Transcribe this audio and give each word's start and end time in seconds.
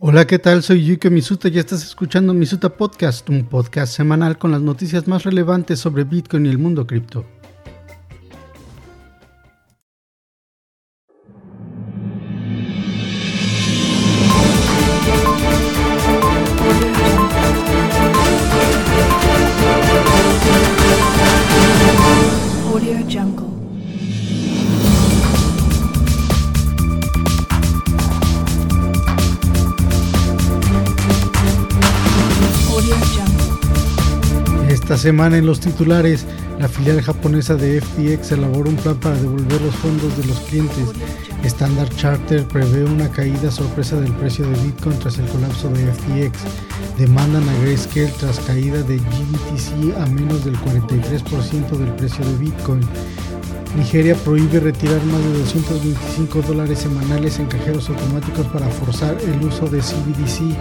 Hola, 0.00 0.26
¿qué 0.26 0.40
tal? 0.40 0.64
Soy 0.64 0.84
Yuki 0.84 1.08
Misuta 1.08 1.48
y 1.48 1.56
estás 1.56 1.84
escuchando 1.84 2.34
Misuta 2.34 2.68
Podcast, 2.68 3.30
un 3.30 3.44
podcast 3.44 3.94
semanal 3.94 4.38
con 4.38 4.50
las 4.50 4.60
noticias 4.60 5.06
más 5.06 5.22
relevantes 5.22 5.78
sobre 5.78 6.02
Bitcoin 6.02 6.46
y 6.46 6.48
el 6.48 6.58
mundo 6.58 6.84
cripto. 6.84 7.24
Semana 35.04 35.36
en 35.36 35.44
los 35.44 35.60
titulares, 35.60 36.24
la 36.58 36.66
filial 36.66 37.02
japonesa 37.02 37.56
de 37.56 37.78
FTX 37.78 38.32
elaboró 38.32 38.70
un 38.70 38.76
plan 38.76 38.96
para 38.96 39.14
devolver 39.16 39.60
los 39.60 39.74
fondos 39.74 40.16
de 40.16 40.24
los 40.24 40.40
clientes. 40.40 40.88
Standard 41.42 41.94
Charter 41.94 42.42
prevé 42.48 42.84
una 42.84 43.10
caída 43.10 43.50
sorpresa 43.50 44.00
del 44.00 44.12
precio 44.12 44.48
de 44.48 44.58
Bitcoin 44.62 44.98
tras 44.98 45.18
el 45.18 45.26
colapso 45.26 45.68
de 45.68 45.92
FTX. 45.92 46.38
Demandan 46.96 47.46
a 47.46 47.54
Grayscale 47.60 48.14
tras 48.18 48.40
caída 48.40 48.82
de 48.82 48.96
GBTC 48.96 49.94
a 50.00 50.06
menos 50.06 50.42
del 50.42 50.56
43% 50.56 51.68
del 51.76 51.92
precio 51.96 52.24
de 52.24 52.36
Bitcoin. 52.38 52.80
Nigeria 53.76 54.14
prohíbe 54.14 54.58
retirar 54.58 55.04
más 55.04 55.22
de 55.22 55.38
225 55.40 56.42
dólares 56.42 56.78
semanales 56.78 57.38
en 57.40 57.46
cajeros 57.46 57.90
automáticos 57.90 58.46
para 58.46 58.68
forzar 58.68 59.18
el 59.20 59.46
uso 59.46 59.66
de 59.66 59.80
CBDC. 59.80 60.56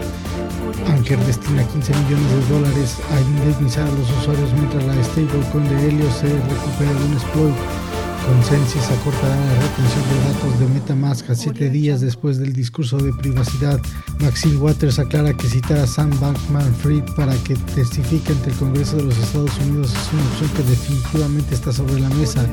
Anker 0.88 1.20
destina 1.26 1.64
15 1.68 1.94
millones 1.94 2.32
de 2.32 2.54
dólares 2.54 2.98
a 3.12 3.22
indemnizar 3.22 3.88
a 3.88 3.92
los 3.92 4.10
usuarios 4.20 4.52
mientras 4.54 4.84
la 4.84 5.04
stablecoin 5.04 5.70
de 5.70 5.88
Helios 5.88 6.14
se 6.16 6.28
recupera 6.28 6.94
de 6.94 7.06
un 7.06 7.14
exploit. 7.14 7.93
Consensus 8.26 8.90
acortará 8.90 9.36
la 9.36 9.54
retención 9.62 10.04
de 10.10 10.34
datos 10.34 10.60
de 10.60 10.68
Metamask 10.68 11.30
a 11.30 11.36
7 11.36 11.70
días 11.70 12.02
después 12.02 12.38
del 12.38 12.54
discurso 12.54 12.98
de 12.98 13.12
privacidad. 13.14 13.80
Maxine 14.20 14.58
Waters 14.58 15.00
aclara 15.00 15.34
que 15.34 15.48
citar 15.48 15.78
a 15.80 15.88
Sam 15.88 16.12
Bankman-Fried 16.20 17.04
para 17.16 17.36
que 17.44 17.56
testifique 17.76 18.32
ante 18.32 18.52
el 18.52 18.56
Congreso 18.56 18.98
de 18.98 19.04
los 19.04 19.18
Estados 19.18 19.58
Unidos 19.60 19.92
es 19.92 20.14
una 20.14 20.24
opción 20.24 20.50
que 20.56 20.64
definitivamente 20.64 21.56
está 21.56 21.74
sobre 21.74 22.00
la 22.00 22.10
mesa. 22.10 22.46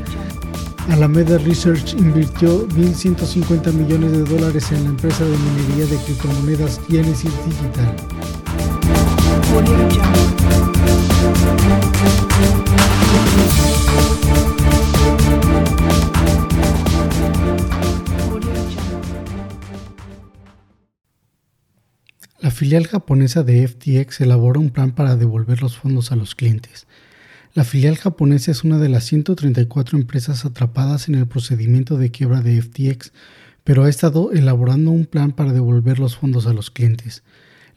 Alameda 0.88 1.38
Research 1.38 1.94
invirtió 1.94 2.66
1.150 2.68 3.72
millones 3.72 4.12
de 4.12 4.24
dólares 4.24 4.72
en 4.72 4.84
la 4.84 4.90
empresa 4.90 5.24
de 5.24 5.36
minería 5.36 5.86
de 5.86 5.96
criptomonedas 6.04 6.80
Genesis 6.88 7.32
Digital. 7.46 7.96
Filial 22.60 22.86
japonesa 22.86 23.42
de 23.42 23.66
FTX 23.66 24.20
elabora 24.20 24.60
un 24.60 24.68
plan 24.68 24.92
para 24.92 25.16
devolver 25.16 25.62
los 25.62 25.78
fondos 25.78 26.12
a 26.12 26.16
los 26.16 26.34
clientes. 26.34 26.86
La 27.54 27.64
filial 27.64 27.96
japonesa 27.96 28.50
es 28.50 28.64
una 28.64 28.76
de 28.76 28.90
las 28.90 29.04
134 29.04 29.96
empresas 29.96 30.44
atrapadas 30.44 31.08
en 31.08 31.14
el 31.14 31.26
procedimiento 31.26 31.96
de 31.96 32.10
quiebra 32.10 32.42
de 32.42 32.60
FTX, 32.60 33.12
pero 33.64 33.84
ha 33.84 33.88
estado 33.88 34.30
elaborando 34.32 34.90
un 34.90 35.06
plan 35.06 35.32
para 35.32 35.54
devolver 35.54 35.98
los 35.98 36.18
fondos 36.18 36.46
a 36.46 36.52
los 36.52 36.70
clientes. 36.70 37.22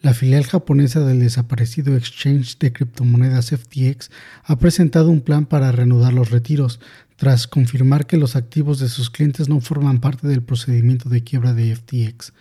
La 0.02 0.12
filial 0.12 0.44
japonesa 0.44 1.00
del 1.00 1.20
desaparecido 1.20 1.96
exchange 1.96 2.58
de 2.58 2.74
criptomonedas 2.74 3.52
FTX 3.52 4.10
ha 4.42 4.58
presentado 4.58 5.08
un 5.08 5.22
plan 5.22 5.46
para 5.46 5.72
reanudar 5.72 6.12
los 6.12 6.30
retiros, 6.30 6.78
tras 7.16 7.46
confirmar 7.46 8.06
que 8.06 8.18
los 8.18 8.36
activos 8.36 8.80
de 8.80 8.90
sus 8.90 9.08
clientes 9.08 9.48
no 9.48 9.62
forman 9.62 10.00
parte 10.00 10.28
del 10.28 10.42
procedimiento 10.42 11.08
de 11.08 11.24
quiebra 11.24 11.54
de 11.54 11.74
FTX. 11.74 12.34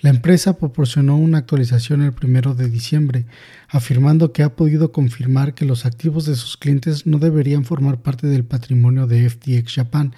La 0.00 0.10
empresa 0.10 0.58
proporcionó 0.58 1.16
una 1.16 1.38
actualización 1.38 2.02
el 2.02 2.12
primero 2.12 2.54
de 2.54 2.68
diciembre, 2.68 3.24
afirmando 3.68 4.32
que 4.32 4.42
ha 4.42 4.54
podido 4.54 4.92
confirmar 4.92 5.54
que 5.54 5.64
los 5.64 5.86
activos 5.86 6.26
de 6.26 6.36
sus 6.36 6.58
clientes 6.58 7.06
no 7.06 7.18
deberían 7.18 7.64
formar 7.64 8.02
parte 8.02 8.26
del 8.26 8.44
patrimonio 8.44 9.06
de 9.06 9.28
FTX 9.30 9.72
Japan, 9.72 10.14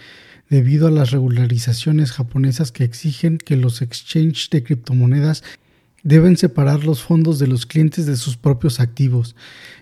debido 0.50 0.88
a 0.88 0.90
las 0.90 1.12
regularizaciones 1.12 2.10
japonesas 2.10 2.72
que 2.72 2.82
exigen 2.82 3.38
que 3.38 3.56
los 3.56 3.80
exchanges 3.80 4.50
de 4.50 4.64
criptomonedas 4.64 5.44
deben 6.02 6.36
separar 6.36 6.84
los 6.84 7.02
fondos 7.02 7.38
de 7.38 7.46
los 7.46 7.66
clientes 7.66 8.06
de 8.06 8.16
sus 8.16 8.36
propios 8.36 8.80
activos. 8.80 9.36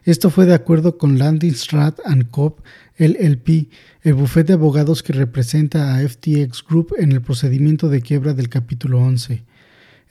Esto 0.05 0.29
fue 0.29 0.45
de 0.45 0.55
acuerdo 0.55 0.99
con 0.99 1.19
Landing 1.19 1.55
Strat 1.55 2.01
Co. 2.31 2.57
LLP, 2.99 3.69
el 4.03 4.15
bufete 4.15 4.49
de 4.49 4.53
abogados 4.55 5.03
que 5.03 5.13
representa 5.13 5.95
a 5.95 6.07
FTX 6.07 6.65
Group 6.69 6.95
en 6.99 7.13
el 7.13 7.23
procedimiento 7.23 7.89
de 7.89 8.01
quiebra 8.03 8.35
del 8.35 8.49
capítulo 8.49 9.01
11. 9.01 9.45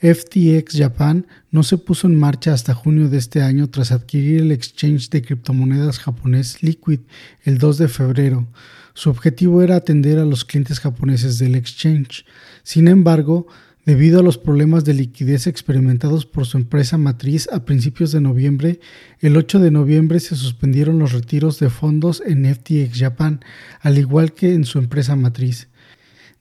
FTX 0.02 0.78
Japan 0.78 1.26
no 1.52 1.64
se 1.64 1.78
puso 1.78 2.08
en 2.08 2.20
marcha 2.20 2.54
hasta 2.54 2.74
junio 2.74 3.08
de 3.08 3.18
este 3.18 3.42
año 3.42 3.70
tras 3.70 3.92
adquirir 3.92 4.42
el 4.42 4.52
exchange 4.52 5.10
de 5.10 5.22
criptomonedas 5.22 6.00
japonés 6.00 6.62
Liquid 6.62 7.00
el 7.44 7.58
2 7.58 7.78
de 7.78 7.88
febrero. 7.88 8.48
Su 8.94 9.10
objetivo 9.10 9.62
era 9.62 9.78
atender 9.78 10.20
a 10.20 10.26
los 10.26 10.44
clientes 10.44 10.80
japoneses 10.80 11.40
del 11.40 11.56
exchange. 11.56 12.26
Sin 12.64 12.88
embargo, 12.88 13.48
debido 13.86 14.20
a 14.20 14.24
los 14.24 14.38
problemas 14.38 14.84
de 14.84 14.96
liquidez 14.96 15.48
experimentados 15.48 16.26
por 16.26 16.46
su 16.46 16.58
empresa 16.58 16.98
matriz 16.98 17.48
a 17.52 17.64
principios 17.66 18.12
de 18.12 18.20
noviembre, 18.20 18.80
el 19.20 19.38
8 19.38 19.60
de 19.60 19.72
noviembre 19.72 20.20
se 20.20 20.36
suspendieron 20.36 21.00
los 21.00 21.14
retiros 21.14 21.60
de 21.60 21.70
fondos 21.70 22.22
en 22.26 22.46
FTX 22.46 23.00
Japan, 23.00 23.40
al 23.80 23.98
igual 23.98 24.34
que 24.34 24.54
en 24.54 24.66
su 24.66 24.80
empresa 24.80 25.16
matriz. 25.16 25.70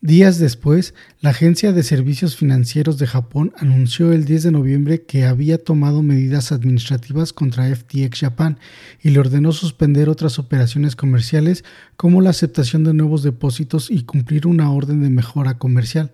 Días 0.04 0.38
después, 0.38 0.92
la 1.22 1.30
Agencia 1.30 1.72
de 1.72 1.82
Servicios 1.82 2.36
Financieros 2.36 2.98
de 2.98 3.06
Japón 3.06 3.54
anunció 3.56 4.12
el 4.12 4.26
10 4.26 4.42
de 4.42 4.52
noviembre 4.52 5.00
que 5.00 5.24
había 5.24 5.56
tomado 5.56 6.02
medidas 6.02 6.52
administrativas 6.52 7.32
contra 7.32 7.74
FTX 7.74 8.20
Japan 8.20 8.58
y 9.02 9.08
le 9.08 9.18
ordenó 9.18 9.52
suspender 9.52 10.10
otras 10.10 10.38
operaciones 10.38 10.94
comerciales 10.94 11.64
como 11.96 12.20
la 12.20 12.28
aceptación 12.28 12.84
de 12.84 12.92
nuevos 12.92 13.22
depósitos 13.22 13.90
y 13.90 14.02
cumplir 14.02 14.46
una 14.46 14.70
orden 14.70 15.02
de 15.02 15.08
mejora 15.08 15.56
comercial. 15.56 16.12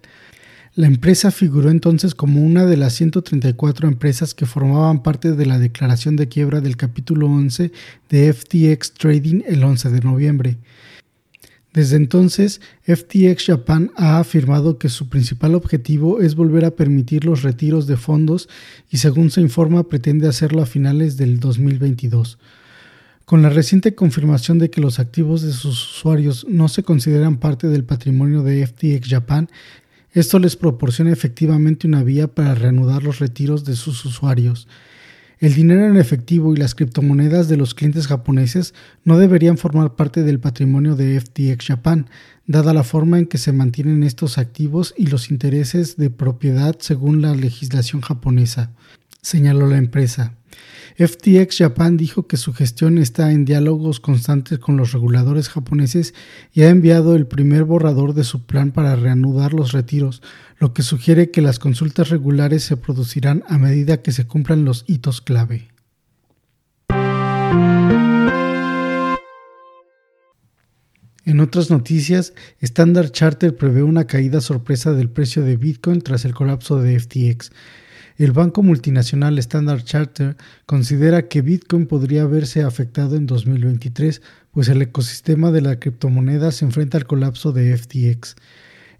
La 0.77 0.87
empresa 0.87 1.33
figuró 1.33 1.69
entonces 1.69 2.15
como 2.15 2.45
una 2.45 2.67
de 2.67 2.77
las 2.77 2.93
134 2.93 3.89
empresas 3.89 4.35
que 4.35 4.47
formaban 4.47 5.03
parte 5.03 5.33
de 5.33 5.47
la 5.47 5.59
declaración 5.59 6.15
de 6.15 6.29
quiebra 6.29 6.61
del 6.61 6.77
capítulo 6.77 7.27
11 7.27 7.73
de 8.09 8.33
FTX 8.33 8.95
Trading 8.95 9.43
el 9.49 9.65
11 9.65 9.91
de 9.91 10.01
noviembre. 10.01 10.59
Desde 11.73 11.97
entonces, 11.97 12.61
FTX 12.83 13.47
Japan 13.47 13.93
ha 13.97 14.19
afirmado 14.19 14.77
que 14.79 14.89
su 14.89 15.09
principal 15.09 15.55
objetivo 15.55 16.21
es 16.21 16.35
volver 16.35 16.65
a 16.65 16.73
permitir 16.73 17.25
los 17.25 17.43
retiros 17.43 17.87
de 17.87 17.97
fondos 17.97 18.49
y 18.91 18.97
según 18.97 19.31
se 19.31 19.41
informa 19.41 19.85
pretende 19.85 20.27
hacerlo 20.27 20.63
a 20.63 20.67
finales 20.67 21.17
del 21.17 21.39
2022. 21.39 22.39
Con 23.25 23.43
la 23.43 23.51
reciente 23.51 23.95
confirmación 23.95 24.59
de 24.59 24.71
que 24.71 24.81
los 24.81 24.99
activos 24.99 25.43
de 25.43 25.53
sus 25.53 25.99
usuarios 25.99 26.45
no 26.49 26.67
se 26.67 26.83
consideran 26.83 27.39
parte 27.39 27.69
del 27.69 27.85
patrimonio 27.85 28.43
de 28.43 28.67
FTX 28.67 29.09
Japan, 29.09 29.49
esto 30.13 30.41
les 30.41 30.57
proporciona 30.57 31.13
efectivamente 31.13 31.87
una 31.87 32.03
vía 32.03 32.27
para 32.27 32.57
reanudar 32.57 33.05
los 33.05 33.21
retiros 33.21 33.65
de 33.65 33.77
sus 33.77 34.05
usuarios. 34.05 34.67
El 35.41 35.55
dinero 35.55 35.87
en 35.87 35.97
efectivo 35.97 36.53
y 36.53 36.59
las 36.59 36.75
criptomonedas 36.75 37.49
de 37.49 37.57
los 37.57 37.73
clientes 37.73 38.07
japoneses 38.07 38.75
no 39.05 39.17
deberían 39.17 39.57
formar 39.57 39.97
parte 39.97 40.23
del 40.23 40.39
patrimonio 40.39 40.97
de 40.97 41.19
FTX 41.19 41.65
Japan, 41.65 42.11
dada 42.47 42.75
la 42.75 42.85
forma 42.85 43.19
en 43.19 43.25
que 43.25 43.39
se 43.39 43.51
mantienen 43.51 44.03
estos 44.03 44.37
activos 44.37 44.93
y 44.99 45.07
los 45.07 45.31
intereses 45.31 45.97
de 45.97 46.11
propiedad 46.11 46.77
según 46.81 47.23
la 47.23 47.35
legislación 47.35 48.03
japonesa, 48.03 48.73
señaló 49.23 49.67
la 49.67 49.79
empresa. 49.79 50.35
FTX 50.97 51.59
Japan 51.59 51.97
dijo 51.97 52.27
que 52.27 52.37
su 52.37 52.53
gestión 52.53 52.99
está 52.99 53.33
en 53.33 53.45
diálogos 53.45 54.01
constantes 54.01 54.59
con 54.59 54.77
los 54.77 54.93
reguladores 54.93 55.49
japoneses 55.49 56.15
y 56.53 56.63
ha 56.63 56.69
enviado 56.69 57.17
el 57.17 57.27
primer 57.27 57.65
borrador 57.65 58.13
de 58.13 58.25
su 58.25 58.45
plan 58.45 58.73
para 58.73 58.97
reanudar 58.97 59.55
los 59.55 59.73
retiros, 59.73 60.21
lo 60.59 60.75
que 60.75 60.83
sugiere 60.83 61.31
que 61.31 61.41
las 61.41 61.59
consultas 61.59 62.11
regulares 62.11 62.65
se 62.65 62.77
producirán 62.77 63.45
a 63.49 63.57
medida 63.57 64.03
que 64.03 64.13
se 64.13 64.27
cumplan 64.27 64.65
los 64.65 64.85
hitos 64.87 65.21
clave. 65.23 65.69
En 71.25 71.39
otras 71.39 71.71
noticias, 71.71 72.35
Standard 72.61 73.11
Charter 73.13 73.57
prevé 73.57 73.83
una 73.83 74.07
caída 74.07 74.41
sorpresa 74.41 74.93
del 74.93 75.09
precio 75.09 75.43
de 75.43 75.57
Bitcoin 75.57 76.03
tras 76.03 76.25
el 76.25 76.35
colapso 76.35 76.81
de 76.81 76.99
FTX. 76.99 77.53
El 78.21 78.33
banco 78.33 78.63
multinacional 78.63 79.39
Standard 79.39 79.83
Charter 79.83 80.37
considera 80.67 81.27
que 81.27 81.41
Bitcoin 81.41 81.87
podría 81.87 82.27
verse 82.27 82.63
afectado 82.63 83.17
en 83.17 83.25
2023, 83.25 84.21
pues 84.51 84.69
el 84.69 84.83
ecosistema 84.83 85.51
de 85.51 85.63
la 85.63 85.81
criptomoneda 85.81 86.53
se 86.53 86.67
enfrenta 86.67 86.99
al 86.99 87.07
colapso 87.07 87.53
de 87.53 87.75
FTX. 87.75 88.37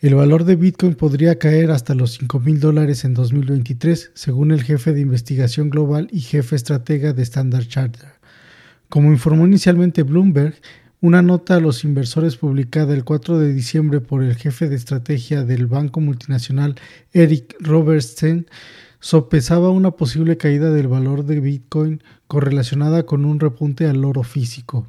El 0.01 0.15
valor 0.15 0.45
de 0.45 0.57
Bitcoin 0.57 0.95
podría 0.95 1.39
caer 1.39 1.71
hasta 1.71 1.95
los 1.95 2.13
5 2.13 2.41
mil 2.41 2.61
dólares 2.61 3.05
en 3.05 3.13
2023, 3.13 4.13
según 4.15 4.53
el 4.53 4.63
jefe 4.63 4.95
de 4.95 5.03
investigación 5.03 5.69
global 5.69 6.09
y 6.11 6.21
jefe 6.21 6.57
estratega 6.57 7.13
de 7.13 7.23
Standard 7.23 7.67
Charter. 7.67 8.09
Como 8.89 9.13
informó 9.13 9.47
inicialmente 9.47 10.03
Bloomberg, 10.03 10.55
una 11.03 11.21
nota 11.21 11.57
a 11.57 11.61
los 11.61 11.85
inversores 11.85 12.39
publicada 12.39 12.95
el 12.95 13.05
4 13.05 13.39
de 13.39 13.53
diciembre 13.53 14.01
por 14.01 14.23
el 14.23 14.35
jefe 14.37 14.71
de 14.71 14.77
estrategia 14.77 15.45
del 15.45 15.67
banco 15.67 16.01
multinacional 16.01 16.77
Eric 17.13 17.55
Robertson 17.61 18.47
sopesaba 19.01 19.71
una 19.71 19.93
posible 19.93 20.37
caída 20.37 20.71
del 20.71 20.89
valor 20.89 21.25
de 21.25 21.41
Bitcoin 21.41 22.03
correlacionada 22.27 23.05
con 23.05 23.25
un 23.25 23.41
repunte 23.41 23.87
al 23.87 24.05
oro 24.05 24.23
físico. 24.23 24.87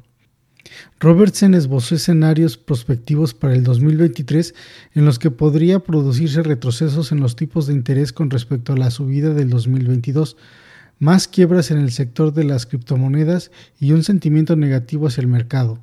Robertson 1.00 1.54
esbozó 1.54 1.96
escenarios 1.96 2.56
prospectivos 2.56 3.34
para 3.34 3.54
el 3.54 3.64
2023 3.64 4.54
en 4.94 5.04
los 5.04 5.18
que 5.18 5.30
podría 5.30 5.80
producirse 5.80 6.42
retrocesos 6.42 7.12
en 7.12 7.20
los 7.20 7.36
tipos 7.36 7.66
de 7.66 7.74
interés 7.74 8.12
con 8.12 8.30
respecto 8.30 8.72
a 8.72 8.76
la 8.76 8.90
subida 8.90 9.34
del 9.34 9.50
2022, 9.50 10.36
más 10.98 11.26
quiebras 11.26 11.70
en 11.70 11.78
el 11.78 11.90
sector 11.90 12.32
de 12.32 12.44
las 12.44 12.66
criptomonedas 12.66 13.50
y 13.80 13.92
un 13.92 14.04
sentimiento 14.04 14.54
negativo 14.54 15.08
hacia 15.08 15.22
el 15.22 15.26
mercado. 15.26 15.80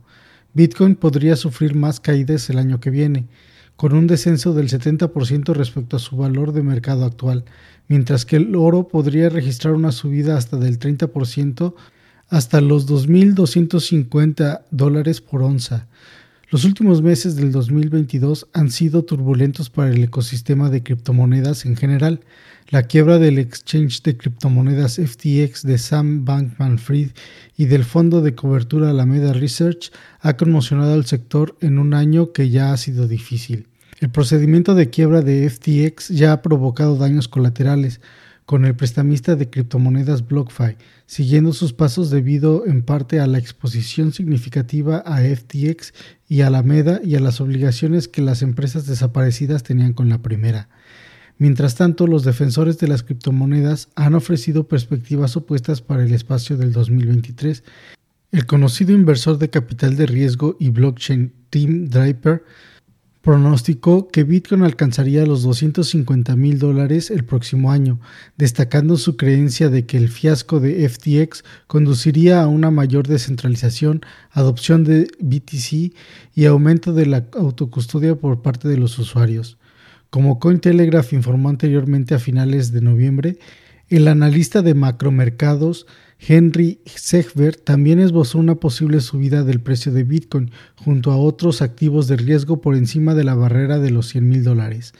Bitcoin 0.53 0.95
podría 0.95 1.35
sufrir 1.35 1.75
más 1.75 1.99
caídas 1.99 2.49
el 2.49 2.57
año 2.57 2.79
que 2.79 2.89
viene, 2.89 3.27
con 3.75 3.93
un 3.93 4.07
descenso 4.07 4.53
del 4.53 4.69
70% 4.69 5.53
respecto 5.53 5.97
a 5.97 5.99
su 5.99 6.17
valor 6.17 6.51
de 6.53 6.63
mercado 6.63 7.05
actual, 7.05 7.45
mientras 7.89 8.25
que 8.25 8.37
el 8.37 8.55
oro 8.55 8.87
podría 8.87 9.27
registrar 9.27 9.73
una 9.73 9.91
subida 9.91 10.37
hasta 10.37 10.55
del 10.55 10.79
30% 10.79 11.73
hasta 12.29 12.61
los 12.61 12.87
2.250 12.87 14.61
dólares 14.71 15.19
por 15.19 15.41
onza. 15.41 15.87
Los 16.51 16.65
últimos 16.65 17.01
meses 17.01 17.35
del 17.35 17.51
2022 17.51 18.47
han 18.53 18.71
sido 18.71 19.03
turbulentos 19.03 19.69
para 19.69 19.91
el 19.91 20.03
ecosistema 20.03 20.69
de 20.69 20.81
criptomonedas 20.81 21.65
en 21.65 21.75
general. 21.75 22.21
La 22.69 22.83
quiebra 22.83 23.19
del 23.19 23.37
exchange 23.37 24.01
de 24.01 24.17
criptomonedas 24.17 24.95
FTX 24.95 25.63
de 25.63 25.77
Sam 25.77 26.25
Bankman-Fried 26.25 27.11
y 27.57 27.65
del 27.65 27.83
fondo 27.83 28.21
de 28.21 28.33
cobertura 28.33 28.89
Alameda 28.89 29.33
Research 29.33 29.91
ha 30.21 30.37
conmocionado 30.37 30.93
al 30.93 31.05
sector 31.05 31.55
en 31.61 31.77
un 31.77 31.93
año 31.93 32.31
que 32.31 32.49
ya 32.49 32.71
ha 32.73 32.77
sido 32.77 33.07
difícil. 33.07 33.67
El 33.99 34.09
procedimiento 34.09 34.75
de 34.75 34.89
quiebra 34.89 35.21
de 35.21 35.49
FTX 35.49 36.07
ya 36.07 36.31
ha 36.31 36.41
provocado 36.41 36.95
daños 36.95 37.27
colaterales, 37.27 37.99
con 38.45 38.65
el 38.65 38.75
prestamista 38.75 39.35
de 39.35 39.49
criptomonedas 39.49 40.27
BlockFi, 40.27 40.75
siguiendo 41.05 41.53
sus 41.53 41.71
pasos 41.71 42.09
debido 42.09 42.65
en 42.65 42.81
parte 42.81 43.19
a 43.19 43.27
la 43.27 43.37
exposición 43.37 44.11
significativa 44.11 45.03
a 45.05 45.19
FTX 45.19 45.93
y 46.27 46.41
Alameda 46.41 46.99
y 47.03 47.15
a 47.15 47.19
las 47.19 47.41
obligaciones 47.41 48.07
que 48.07 48.23
las 48.23 48.41
empresas 48.41 48.87
desaparecidas 48.87 49.61
tenían 49.61 49.93
con 49.93 50.09
la 50.09 50.23
primera. 50.23 50.67
Mientras 51.37 51.75
tanto, 51.75 52.07
los 52.07 52.23
defensores 52.23 52.79
de 52.79 52.87
las 52.87 53.03
criptomonedas 53.03 53.89
han 53.95 54.15
ofrecido 54.15 54.67
perspectivas 54.67 55.37
opuestas 55.37 55.83
para 55.83 56.03
el 56.03 56.13
espacio 56.13 56.57
del 56.57 56.71
2023. 56.71 57.63
El 58.31 58.45
conocido 58.47 58.93
inversor 58.93 59.37
de 59.37 59.51
capital 59.51 59.95
de 59.95 60.07
riesgo 60.07 60.57
y 60.59 60.69
blockchain 60.69 61.33
Tim 61.51 61.89
Draper 61.89 62.43
pronosticó 63.21 64.07
que 64.07 64.23
Bitcoin 64.23 64.63
alcanzaría 64.63 65.25
los 65.25 65.43
250 65.43 66.35
mil 66.35 66.57
dólares 66.57 67.11
el 67.11 67.25
próximo 67.25 67.71
año, 67.71 67.99
destacando 68.37 68.97
su 68.97 69.17
creencia 69.17 69.69
de 69.69 69.85
que 69.85 69.97
el 69.97 70.09
fiasco 70.09 70.59
de 70.59 70.87
FTX 70.87 71.43
conduciría 71.67 72.41
a 72.41 72.47
una 72.47 72.71
mayor 72.71 73.07
descentralización, 73.07 74.01
adopción 74.31 74.83
de 74.83 75.07
BTC 75.19 75.93
y 76.33 76.45
aumento 76.45 76.93
de 76.93 77.05
la 77.05 77.25
autocustodia 77.33 78.15
por 78.15 78.41
parte 78.41 78.67
de 78.67 78.77
los 78.77 78.97
usuarios. 78.99 79.57
Como 80.09 80.39
Cointelegraph 80.39 81.13
informó 81.13 81.49
anteriormente 81.49 82.15
a 82.15 82.19
finales 82.19 82.71
de 82.71 82.81
noviembre, 82.81 83.37
el 83.89 84.07
analista 84.07 84.61
de 84.61 84.73
macromercados 84.73 85.87
Henry 86.19 86.79
Segbert 86.85 87.63
también 87.63 87.99
esbozó 87.99 88.39
una 88.39 88.55
posible 88.55 88.99
subida 88.99 89.43
del 89.43 89.61
precio 89.61 89.91
de 89.91 90.03
Bitcoin 90.03 90.51
junto 90.75 91.11
a 91.11 91.17
otros 91.17 91.61
activos 91.61 92.07
de 92.07 92.17
riesgo 92.17 92.61
por 92.61 92.75
encima 92.75 93.15
de 93.15 93.23
la 93.23 93.35
barrera 93.35 93.79
de 93.79 93.89
los 93.89 94.07
100 94.09 94.27
mil 94.27 94.43
dólares. 94.43 94.93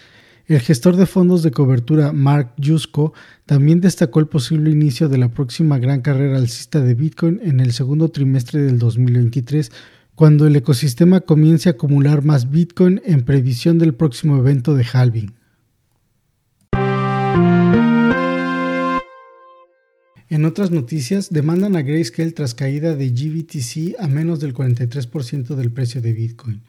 El 0.48 0.62
gestor 0.62 0.96
de 0.96 1.06
fondos 1.06 1.44
de 1.44 1.52
cobertura 1.52 2.12
Mark 2.12 2.54
Yusko 2.58 3.14
también 3.46 3.82
destacó 3.82 4.20
el 4.20 4.28
posible 4.28 4.72
inicio 4.72 5.08
de 5.08 5.20
la 5.20 5.30
próxima 5.30 5.78
gran 5.78 6.02
carrera 6.02 6.38
alcista 6.38 6.80
de 6.82 6.96
Bitcoin 6.96 7.40
en 7.44 7.60
el 7.60 7.72
segundo 7.72 8.10
trimestre 8.10 8.62
del 8.62 8.80
2023, 8.80 9.72
cuando 10.16 10.48
el 10.48 10.56
ecosistema 10.56 11.22
comience 11.22 11.70
a 11.70 11.74
acumular 11.74 12.24
más 12.24 12.50
Bitcoin 12.50 13.00
en 13.06 13.26
previsión 13.26 13.78
del 13.78 13.94
próximo 13.94 14.38
evento 14.38 14.74
de 14.74 14.86
halving. 14.92 15.34
En 20.32 20.46
otras 20.46 20.70
noticias, 20.70 21.32
demandan 21.32 21.76
a 21.76 21.82
Grayscale 21.82 22.32
tras 22.34 22.54
caída 22.54 22.96
de 22.96 23.10
GBTC 23.10 24.00
a 24.00 24.08
menos 24.08 24.40
del 24.40 24.54
43% 24.54 25.56
del 25.56 25.72
precio 25.72 26.04
de 26.04 26.14
Bitcoin. 26.14 26.62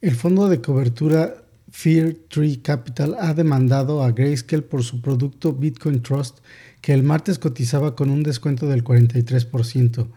El 0.00 0.14
fondo 0.14 0.48
de 0.48 0.62
cobertura 0.62 1.44
Fear 1.70 2.14
Tree 2.30 2.56
Capital 2.62 3.14
ha 3.20 3.34
demandado 3.34 4.02
a 4.02 4.12
Grayscale 4.12 4.62
por 4.62 4.82
su 4.82 5.02
producto 5.02 5.52
Bitcoin 5.52 6.00
Trust, 6.00 6.38
que 6.80 6.94
el 6.94 7.02
martes 7.02 7.38
cotizaba 7.38 7.94
con 7.94 8.08
un 8.08 8.22
descuento 8.22 8.66
del 8.66 8.82
43%. 8.82 10.08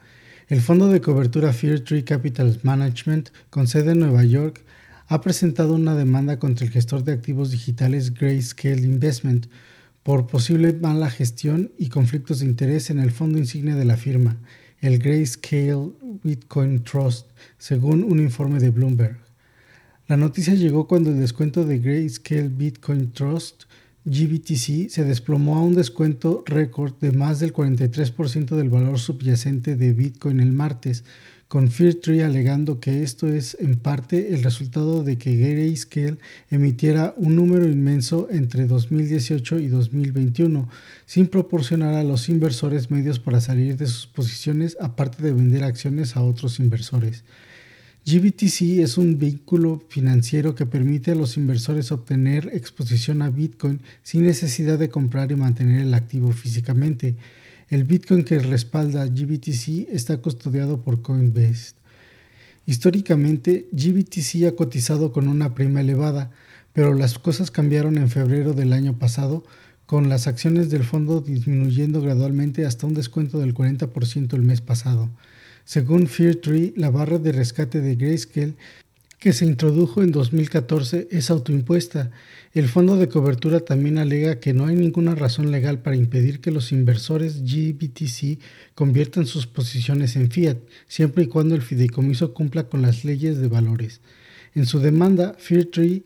El 0.47 0.61
fondo 0.61 0.87
de 0.87 1.01
cobertura 1.01 1.51
Fear 1.51 1.81
Tree 1.81 2.05
Capital 2.05 2.61
Management, 2.63 3.31
con 3.49 3.67
sede 3.67 3.91
en 3.91 3.99
Nueva 3.99 4.23
York, 4.23 4.63
ha 5.07 5.19
presentado 5.19 5.73
una 5.73 5.95
demanda 5.95 6.39
contra 6.39 6.65
el 6.65 6.71
gestor 6.71 7.03
de 7.03 7.11
activos 7.11 7.51
digitales 7.51 8.13
Grayscale 8.13 8.83
Investment 8.83 9.47
por 10.09 10.25
posible 10.25 10.73
mala 10.73 11.11
gestión 11.11 11.71
y 11.77 11.89
conflictos 11.89 12.39
de 12.39 12.47
interés 12.47 12.89
en 12.89 12.97
el 12.97 13.11
fondo 13.11 13.37
insignia 13.37 13.75
de 13.75 13.85
la 13.85 13.95
firma, 13.95 14.37
el 14.81 14.97
Grayscale 14.97 15.91
Bitcoin 16.23 16.83
Trust, 16.83 17.27
según 17.59 18.03
un 18.03 18.19
informe 18.19 18.57
de 18.57 18.71
Bloomberg. 18.71 19.19
La 20.07 20.17
noticia 20.17 20.55
llegó 20.55 20.87
cuando 20.87 21.11
el 21.11 21.19
descuento 21.19 21.63
de 21.63 21.77
Grayscale 21.77 22.47
Bitcoin 22.47 23.11
Trust 23.11 23.65
GBTC 24.05 24.89
se 24.89 25.03
desplomó 25.03 25.57
a 25.57 25.61
un 25.61 25.75
descuento 25.75 26.43
récord 26.47 26.95
de 26.99 27.11
más 27.11 27.39
del 27.39 27.53
43% 27.53 28.55
del 28.55 28.69
valor 28.69 28.97
subyacente 28.97 29.75
de 29.75 29.93
Bitcoin 29.93 30.39
el 30.39 30.53
martes, 30.53 31.03
con 31.49 31.71
Fairtree 31.71 32.23
alegando 32.23 32.79
que 32.79 33.01
esto 33.01 33.27
es 33.27 33.57
en 33.59 33.75
parte 33.75 34.35
el 34.35 34.43
resultado 34.43 35.03
de 35.03 35.17
que 35.17 35.35
Grayscale 35.35 36.19
emitiera 36.51 37.15
un 37.17 37.35
número 37.35 37.67
inmenso 37.67 38.27
entre 38.29 38.67
2018 38.67 39.57
y 39.57 39.67
2021, 39.67 40.69
sin 41.07 41.25
proporcionar 41.25 41.95
a 41.95 42.03
los 42.03 42.29
inversores 42.29 42.91
medios 42.91 43.17
para 43.17 43.41
salir 43.41 43.77
de 43.77 43.87
sus 43.87 44.05
posiciones, 44.05 44.77
aparte 44.79 45.23
de 45.23 45.33
vender 45.33 45.63
acciones 45.63 46.15
a 46.15 46.21
otros 46.21 46.59
inversores. 46.59 47.23
GBTC 48.05 48.81
es 48.83 48.99
un 48.99 49.17
vehículo 49.17 49.83
financiero 49.89 50.53
que 50.53 50.67
permite 50.67 51.11
a 51.11 51.15
los 51.15 51.35
inversores 51.35 51.91
obtener 51.91 52.51
exposición 52.53 53.23
a 53.23 53.31
Bitcoin 53.31 53.79
sin 54.03 54.23
necesidad 54.23 54.77
de 54.77 54.89
comprar 54.89 55.31
y 55.31 55.35
mantener 55.35 55.81
el 55.81 55.95
activo 55.95 56.31
físicamente. 56.31 57.15
El 57.69 57.83
Bitcoin 57.83 58.23
que 58.23 58.39
respalda 58.39 59.05
GBTC 59.05 59.89
está 59.91 60.17
custodiado 60.17 60.81
por 60.81 61.03
Coinbase. 61.03 61.75
Históricamente, 62.65 63.67
GBTC 63.71 64.47
ha 64.47 64.55
cotizado 64.55 65.11
con 65.11 65.27
una 65.27 65.53
prima 65.53 65.81
elevada, 65.81 66.31
pero 66.73 66.95
las 66.95 67.19
cosas 67.19 67.51
cambiaron 67.51 67.97
en 67.97 68.09
febrero 68.09 68.53
del 68.53 68.73
año 68.73 68.97
pasado, 68.97 69.43
con 69.85 70.09
las 70.09 70.25
acciones 70.25 70.71
del 70.71 70.83
fondo 70.83 71.21
disminuyendo 71.21 72.01
gradualmente 72.01 72.65
hasta 72.65 72.87
un 72.87 72.95
descuento 72.95 73.37
del 73.37 73.53
40% 73.53 74.33
el 74.33 74.41
mes 74.41 74.61
pasado. 74.61 75.11
Según 75.63 76.07
Fairtree, 76.07 76.73
la 76.75 76.89
barra 76.89 77.19
de 77.19 77.31
rescate 77.31 77.81
de 77.81 77.95
Grayscale 77.95 78.55
que 79.19 79.33
se 79.33 79.45
introdujo 79.45 80.01
en 80.01 80.11
2014 80.11 81.09
es 81.11 81.29
autoimpuesta. 81.29 82.09
El 82.53 82.69
fondo 82.69 82.95
de 82.95 83.09
cobertura 83.09 83.59
también 83.59 83.97
alega 83.97 84.39
que 84.39 84.53
no 84.53 84.65
hay 84.65 84.75
ninguna 84.75 85.13
razón 85.13 85.51
legal 85.51 85.79
para 85.79 85.97
impedir 85.97 86.39
que 86.39 86.51
los 86.51 86.71
inversores 86.71 87.43
GBTC 87.43 88.39
conviertan 88.75 89.25
sus 89.25 89.45
posiciones 89.45 90.15
en 90.15 90.31
fiat, 90.31 90.57
siempre 90.87 91.25
y 91.25 91.27
cuando 91.27 91.55
el 91.55 91.61
fideicomiso 91.61 92.33
cumpla 92.33 92.69
con 92.69 92.81
las 92.81 93.03
leyes 93.03 93.37
de 93.39 93.49
valores. 93.49 93.99
En 94.55 94.65
su 94.65 94.79
demanda, 94.79 95.35
Fairtree, 95.37 96.05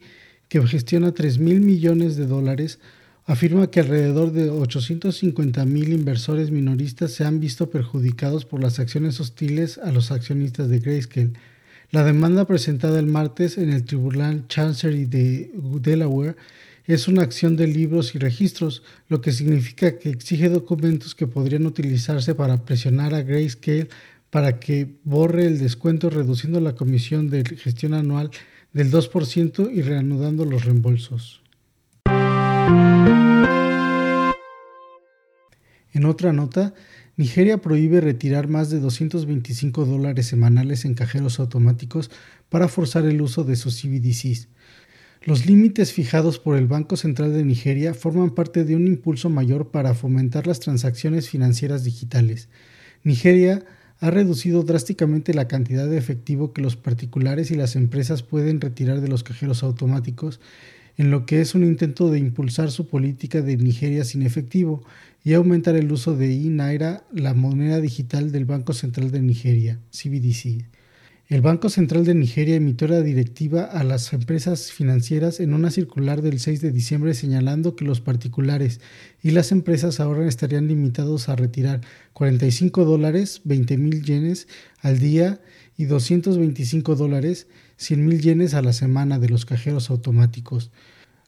que 0.49 0.65
gestiona 0.67 1.13
3 1.13 1.37
mil 1.37 1.61
millones 1.61 2.15
de 2.15 2.25
dólares, 2.25 2.79
afirma 3.25 3.69
que 3.69 3.79
alrededor 3.79 4.31
de 4.31 4.49
850 4.49 5.63
mil 5.65 5.93
inversores 5.93 6.49
minoristas 6.49 7.11
se 7.11 7.23
han 7.23 7.39
visto 7.39 7.69
perjudicados 7.69 8.43
por 8.45 8.61
las 8.61 8.79
acciones 8.79 9.19
hostiles 9.19 9.77
a 9.77 9.91
los 9.91 10.11
accionistas 10.11 10.67
de 10.67 10.79
Grayscale 10.79 11.33
la 11.93 12.03
demanda 12.03 12.45
presentada 12.45 12.99
el 12.99 13.05
martes 13.05 13.59
en 13.59 13.71
el 13.71 13.85
Tribunal 13.85 14.47
Chancery 14.47 15.05
de 15.05 15.51
Delaware 15.53 16.35
es 16.87 17.07
una 17.07 17.21
acción 17.21 17.55
de 17.55 17.67
libros 17.67 18.15
y 18.15 18.17
registros, 18.17 18.81
lo 19.09 19.21
que 19.21 19.31
significa 19.31 19.99
que 19.99 20.09
exige 20.09 20.49
documentos 20.49 21.13
que 21.13 21.27
podrían 21.27 21.67
utilizarse 21.67 22.33
para 22.33 22.65
presionar 22.65 23.13
a 23.13 23.21
Grayscale 23.21 23.89
para 24.31 24.59
que 24.59 24.87
borre 25.03 25.45
el 25.45 25.59
descuento 25.59 26.09
reduciendo 26.09 26.59
la 26.59 26.73
comisión 26.73 27.29
de 27.29 27.45
gestión 27.45 27.93
anual 27.93 28.31
del 28.73 28.91
2% 28.91 29.71
y 29.71 29.83
reanudando 29.83 30.45
los 30.45 30.65
reembolsos. 30.65 31.43
En 35.93 36.05
otra 36.05 36.33
nota, 36.33 36.73
Nigeria 37.15 37.59
prohíbe 37.59 38.01
retirar 38.01 38.47
más 38.47 38.71
de 38.71 38.79
225 38.79 39.85
dólares 39.85 40.25
semanales 40.25 40.83
en 40.83 40.95
cajeros 40.95 41.39
automáticos 41.39 42.09
para 42.49 42.67
forzar 42.67 43.05
el 43.05 43.21
uso 43.21 43.43
de 43.43 43.55
sus 43.55 43.79
CBDCs. 43.79 44.47
Los 45.23 45.45
límites 45.45 45.93
fijados 45.93 46.39
por 46.39 46.57
el 46.57 46.65
Banco 46.65 46.97
Central 46.97 47.31
de 47.31 47.45
Nigeria 47.45 47.93
forman 47.93 48.31
parte 48.31 48.63
de 48.65 48.75
un 48.75 48.87
impulso 48.87 49.29
mayor 49.29 49.69
para 49.69 49.93
fomentar 49.93 50.47
las 50.47 50.59
transacciones 50.59 51.29
financieras 51.29 51.83
digitales. 51.83 52.49
Nigeria 53.03 53.63
ha 53.99 54.09
reducido 54.09 54.63
drásticamente 54.63 55.35
la 55.35 55.47
cantidad 55.47 55.87
de 55.87 55.97
efectivo 55.97 56.51
que 56.51 56.63
los 56.63 56.75
particulares 56.75 57.51
y 57.51 57.55
las 57.55 57.75
empresas 57.75 58.23
pueden 58.23 58.59
retirar 58.59 59.01
de 59.01 59.07
los 59.07 59.23
cajeros 59.23 59.61
automáticos, 59.63 60.41
en 60.97 61.09
lo 61.09 61.25
que 61.25 61.41
es 61.41 61.55
un 61.55 61.63
intento 61.63 62.09
de 62.11 62.19
impulsar 62.19 62.71
su 62.71 62.87
política 62.87 63.41
de 63.41 63.55
Nigeria 63.57 64.03
sin 64.03 64.23
efectivo 64.23 64.83
y 65.23 65.33
aumentar 65.33 65.75
el 65.75 65.91
uso 65.91 66.15
de 66.15 66.33
e-Naira, 66.33 67.05
la 67.13 67.33
moneda 67.33 67.79
digital 67.79 68.31
del 68.31 68.45
Banco 68.45 68.73
Central 68.73 69.11
de 69.11 69.21
Nigeria, 69.21 69.79
CBDC. 69.91 70.65
El 71.29 71.41
Banco 71.41 71.69
Central 71.69 72.03
de 72.03 72.13
Nigeria 72.13 72.55
emitió 72.55 72.87
la 72.87 73.01
directiva 73.01 73.63
a 73.63 73.85
las 73.85 74.11
empresas 74.11 74.73
financieras 74.73 75.39
en 75.39 75.53
una 75.53 75.71
circular 75.71 76.21
del 76.21 76.39
6 76.39 76.59
de 76.59 76.71
diciembre 76.71 77.13
señalando 77.13 77.77
que 77.77 77.85
los 77.85 78.01
particulares 78.01 78.81
y 79.21 79.31
las 79.31 79.53
empresas 79.53 80.01
ahora 80.01 80.27
estarían 80.27 80.67
limitados 80.67 81.29
a 81.29 81.37
retirar 81.37 81.79
45 82.11 82.83
dólares, 82.83 83.41
20 83.45 83.77
mil 83.77 84.03
yenes 84.03 84.49
al 84.81 84.99
día 84.99 85.39
y 85.77 85.85
225 85.85 86.95
dólares, 86.95 87.47
100 87.77 88.05
mil 88.05 88.21
yenes 88.21 88.53
a 88.53 88.61
la 88.61 88.73
semana 88.73 89.17
de 89.17 89.29
los 89.29 89.45
cajeros 89.45 89.89
automáticos. 89.89 90.71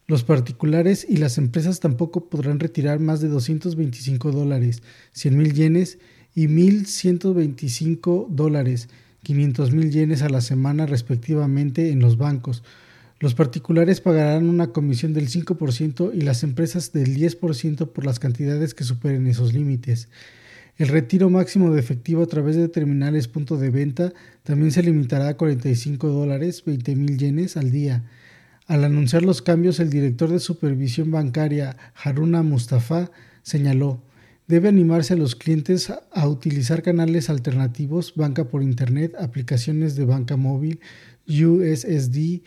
Los 0.07 0.23
particulares 0.23 1.05
y 1.09 1.17
las 1.17 1.39
empresas 1.39 1.79
tampoco 1.79 2.29
podrán 2.29 2.59
retirar 2.59 2.99
más 2.99 3.21
de 3.21 3.27
225 3.27 4.31
dólares, 4.31 4.83
100 5.13 5.37
mil 5.37 5.53
yenes 5.53 5.97
y 6.35 6.47
1.125 6.47 8.27
dólares, 8.29 8.87
500 9.23 9.71
mil 9.71 9.89
yenes 9.89 10.21
a 10.21 10.29
la 10.29 10.41
semana 10.41 10.85
respectivamente 10.85 11.89
en 11.89 12.01
los 12.01 12.17
bancos. 12.17 12.61
Los 13.19 13.33
particulares 13.33 13.99
pagarán 13.99 14.47
una 14.47 14.67
comisión 14.67 15.13
del 15.13 15.27
5% 15.27 16.11
y 16.13 16.21
las 16.21 16.43
empresas 16.43 16.91
del 16.91 17.15
10% 17.15 17.87
por 17.87 18.05
las 18.05 18.19
cantidades 18.19 18.75
que 18.75 18.83
superen 18.83 19.25
esos 19.25 19.53
límites. 19.53 20.09
El 20.77 20.89
retiro 20.89 21.31
máximo 21.31 21.73
de 21.73 21.79
efectivo 21.79 22.21
a 22.21 22.27
través 22.27 22.57
de 22.57 22.67
terminales 22.67 23.27
punto 23.27 23.57
de 23.57 23.71
venta 23.71 24.13
también 24.43 24.71
se 24.71 24.83
limitará 24.83 25.29
a 25.29 25.37
45 25.37 26.09
dólares, 26.09 26.63
20 26.63 26.95
mil 26.95 27.17
yenes 27.17 27.57
al 27.57 27.71
día. 27.71 28.03
Al 28.67 28.83
anunciar 28.83 29.23
los 29.23 29.41
cambios, 29.41 29.79
el 29.79 29.91
director 29.91 30.29
de 30.29 30.39
supervisión 30.39 31.11
bancaria, 31.11 31.77
Haruna 31.93 32.41
Mustafa, 32.41 33.11
señaló 33.43 34.01
Debe 34.47 34.69
animarse 34.69 35.13
a 35.15 35.17
los 35.17 35.35
clientes 35.35 35.91
a 36.11 36.27
utilizar 36.27 36.83
canales 36.83 37.31
alternativos, 37.31 38.13
banca 38.15 38.43
por 38.43 38.61
Internet, 38.61 39.15
aplicaciones 39.19 39.95
de 39.95 40.05
banca 40.05 40.37
móvil, 40.37 40.81
USSD, 41.27 42.43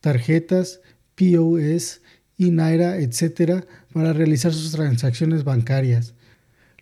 tarjetas, 0.00 0.80
POS, 1.14 2.02
Naira, 2.36 2.98
etc., 2.98 3.64
para 3.92 4.12
realizar 4.12 4.52
sus 4.52 4.72
transacciones 4.72 5.44
bancarias. 5.44 6.14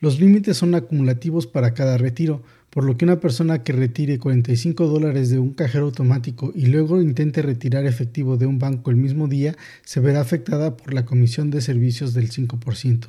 Los 0.01 0.21
límites 0.21 0.57
son 0.57 0.75
acumulativos 0.75 1.47
para 1.47 1.75
cada 1.75 1.97
retiro, 1.97 2.43
por 2.71 2.85
lo 2.85 2.97
que 2.97 3.05
una 3.05 3.21
persona 3.21 3.63
que 3.63 3.73
retire 3.73 4.19
45 4.19 4.87
dólares 4.87 5.31
de 5.31 5.39
un 5.39 5.53
cajero 5.53 5.87
automático 5.87 6.53
y 6.55 6.67
luego 6.67 7.01
intente 7.01 7.43
retirar 7.43 7.87
efectivo 7.87 8.37
de 8.37 8.47
un 8.47 8.59
banco 8.59 8.91
el 8.91 8.97
mismo 8.97 9.27
día 9.27 9.57
se 9.85 10.01
verá 10.01 10.21
afectada 10.21 10.77
por 10.77 10.93
la 10.93 11.05
comisión 11.05 11.51
de 11.51 11.61
servicios 11.61 12.15
del 12.15 12.31
5%. 12.31 13.09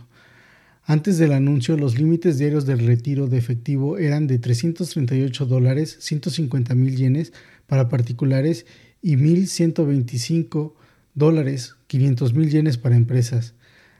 Antes 0.85 1.19
del 1.19 1.33
anuncio, 1.33 1.77
los 1.77 1.99
límites 1.99 2.39
diarios 2.39 2.65
del 2.65 2.79
retiro 2.79 3.27
de 3.27 3.37
efectivo 3.37 3.99
eran 3.99 4.25
de 4.25 4.39
338 4.39 5.45
dólares, 5.45 5.97
150 5.99 6.73
mil 6.73 6.95
yenes 6.95 7.31
para 7.67 7.89
particulares 7.89 8.65
y 9.01 9.15
1.125 9.15 10.73
dólares, 11.13 11.75
500 11.87 12.33
mil 12.33 12.49
yenes 12.49 12.77
para 12.79 12.95
empresas. 12.95 13.53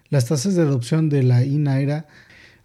Las 0.10 0.26
tasas 0.26 0.56
de 0.56 0.64
adopción 0.64 1.10
de 1.10 1.22
la 1.22 1.46
INAERA 1.46 2.08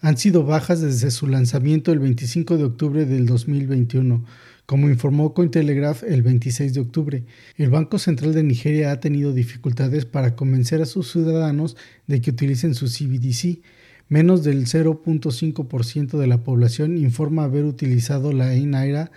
han 0.04 0.18
sido 0.18 0.44
bajas 0.44 0.82
desde 0.82 1.10
su 1.10 1.26
lanzamiento 1.26 1.90
el 1.90 1.98
25 1.98 2.58
de 2.58 2.64
octubre 2.64 3.06
del 3.06 3.24
2021, 3.24 4.22
como 4.66 4.90
informó 4.90 5.32
Cointelegraph 5.32 6.02
el 6.02 6.20
26 6.22 6.74
de 6.74 6.80
octubre. 6.80 7.24
El 7.56 7.70
Banco 7.70 7.98
Central 7.98 8.34
de 8.34 8.42
Nigeria 8.42 8.92
ha 8.92 9.00
tenido 9.00 9.32
dificultades 9.32 10.04
para 10.04 10.36
convencer 10.36 10.82
a 10.82 10.84
sus 10.84 11.10
ciudadanos 11.10 11.78
de 12.06 12.20
que 12.20 12.32
utilicen 12.32 12.74
su 12.74 12.84
CBDC, 12.84 13.62
Menos 14.10 14.44
del 14.44 14.66
0.5% 14.66 16.18
de 16.18 16.26
la 16.26 16.44
población 16.44 16.98
informa 16.98 17.44
haber 17.44 17.64
utilizado 17.64 18.32
la 18.32 18.54
e 18.54 19.08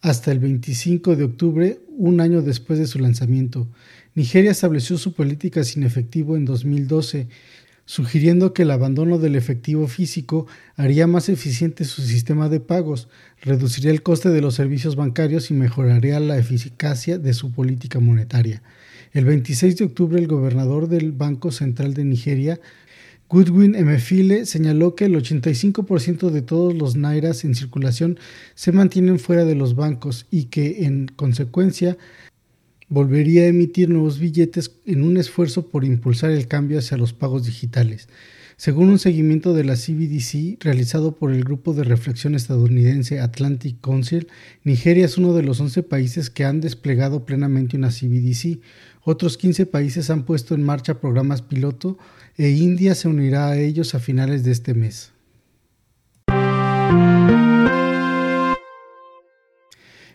hasta 0.00 0.32
el 0.32 0.40
25 0.40 1.14
de 1.14 1.22
octubre, 1.22 1.80
un 1.96 2.20
año 2.20 2.42
después 2.42 2.80
de 2.80 2.88
su 2.88 2.98
lanzamiento. 2.98 3.68
Nigeria 4.16 4.50
estableció 4.50 4.98
su 4.98 5.12
política 5.12 5.62
sin 5.62 5.84
efectivo 5.84 6.36
en 6.36 6.44
2012, 6.44 7.28
sugiriendo 7.88 8.52
que 8.52 8.64
el 8.64 8.70
abandono 8.70 9.16
del 9.16 9.34
efectivo 9.34 9.88
físico 9.88 10.46
haría 10.76 11.06
más 11.06 11.30
eficiente 11.30 11.86
su 11.86 12.02
sistema 12.02 12.50
de 12.50 12.60
pagos, 12.60 13.08
reduciría 13.40 13.90
el 13.90 14.02
coste 14.02 14.28
de 14.28 14.42
los 14.42 14.56
servicios 14.56 14.94
bancarios 14.94 15.50
y 15.50 15.54
mejoraría 15.54 16.20
la 16.20 16.36
eficacia 16.36 17.16
de 17.16 17.32
su 17.32 17.50
política 17.50 17.98
monetaria. 17.98 18.62
El 19.14 19.24
26 19.24 19.78
de 19.78 19.86
octubre, 19.86 20.20
el 20.20 20.28
gobernador 20.28 20.88
del 20.88 21.12
Banco 21.12 21.50
Central 21.50 21.94
de 21.94 22.04
Nigeria 22.04 22.60
Goodwin 23.30 23.74
Emefiele 23.74 24.46
señaló 24.46 24.94
que 24.94 25.04
el 25.04 25.14
85% 25.14 26.30
de 26.30 26.40
todos 26.40 26.74
los 26.74 26.96
nairas 26.96 27.44
en 27.44 27.54
circulación 27.54 28.18
se 28.54 28.72
mantienen 28.72 29.18
fuera 29.18 29.44
de 29.44 29.54
los 29.54 29.74
bancos 29.74 30.26
y 30.30 30.44
que, 30.44 30.86
en 30.86 31.08
consecuencia, 31.08 31.98
volvería 32.88 33.42
a 33.42 33.46
emitir 33.46 33.88
nuevos 33.88 34.18
billetes 34.18 34.72
en 34.86 35.02
un 35.02 35.16
esfuerzo 35.16 35.68
por 35.68 35.84
impulsar 35.84 36.30
el 36.30 36.48
cambio 36.48 36.78
hacia 36.78 36.96
los 36.96 37.12
pagos 37.12 37.44
digitales. 37.44 38.08
Según 38.56 38.88
un 38.88 38.98
seguimiento 38.98 39.54
de 39.54 39.62
la 39.62 39.76
CBDC 39.76 40.60
realizado 40.64 41.12
por 41.12 41.32
el 41.32 41.44
grupo 41.44 41.74
de 41.74 41.84
reflexión 41.84 42.34
estadounidense 42.34 43.20
Atlantic 43.20 43.80
Council, 43.80 44.26
Nigeria 44.64 45.04
es 45.04 45.16
uno 45.16 45.32
de 45.32 45.44
los 45.44 45.60
11 45.60 45.84
países 45.84 46.28
que 46.28 46.44
han 46.44 46.60
desplegado 46.60 47.24
plenamente 47.24 47.76
una 47.76 47.90
CBDC. 47.90 48.58
Otros 49.04 49.38
15 49.38 49.66
países 49.66 50.10
han 50.10 50.24
puesto 50.24 50.56
en 50.56 50.64
marcha 50.64 51.00
programas 51.00 51.40
piloto 51.40 51.98
e 52.36 52.50
India 52.50 52.96
se 52.96 53.06
unirá 53.06 53.48
a 53.48 53.58
ellos 53.58 53.94
a 53.94 54.00
finales 54.00 54.42
de 54.42 54.50
este 54.50 54.74
mes. 54.74 55.12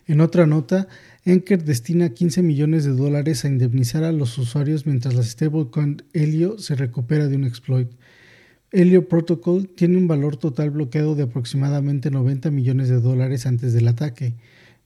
En 0.05 0.19
otra 0.19 0.45
nota, 0.45 0.89
Enker 1.25 1.63
destina 1.63 2.09
15 2.09 2.43
millones 2.43 2.83
de 2.83 2.91
dólares 2.91 3.45
a 3.45 3.47
indemnizar 3.47 4.03
a 4.03 4.11
los 4.11 4.37
usuarios 4.37 4.85
mientras 4.85 5.13
la 5.13 5.23
stablecoin 5.23 6.03
Helio 6.11 6.57
se 6.57 6.75
recupera 6.75 7.29
de 7.29 7.37
un 7.37 7.45
exploit. 7.45 7.87
Helio 8.73 9.07
Protocol 9.07 9.69
tiene 9.69 9.97
un 9.97 10.09
valor 10.09 10.35
total 10.35 10.71
bloqueado 10.71 11.15
de 11.15 11.23
aproximadamente 11.23 12.11
90 12.11 12.51
millones 12.51 12.89
de 12.89 12.99
dólares 12.99 13.45
antes 13.45 13.71
del 13.71 13.87
ataque. 13.87 14.33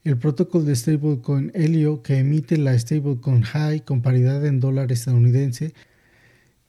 El 0.04 0.18
protocolo 0.18 0.64
de 0.64 0.76
stablecoin 0.76 1.52
Helio, 1.56 2.04
que 2.04 2.20
emite 2.20 2.58
la 2.58 2.78
stablecoin 2.78 3.42
High 3.42 3.84
con 3.84 4.04
paridad 4.04 4.46
en 4.46 4.60
dólar 4.60 4.92
estadounidense, 4.92 5.74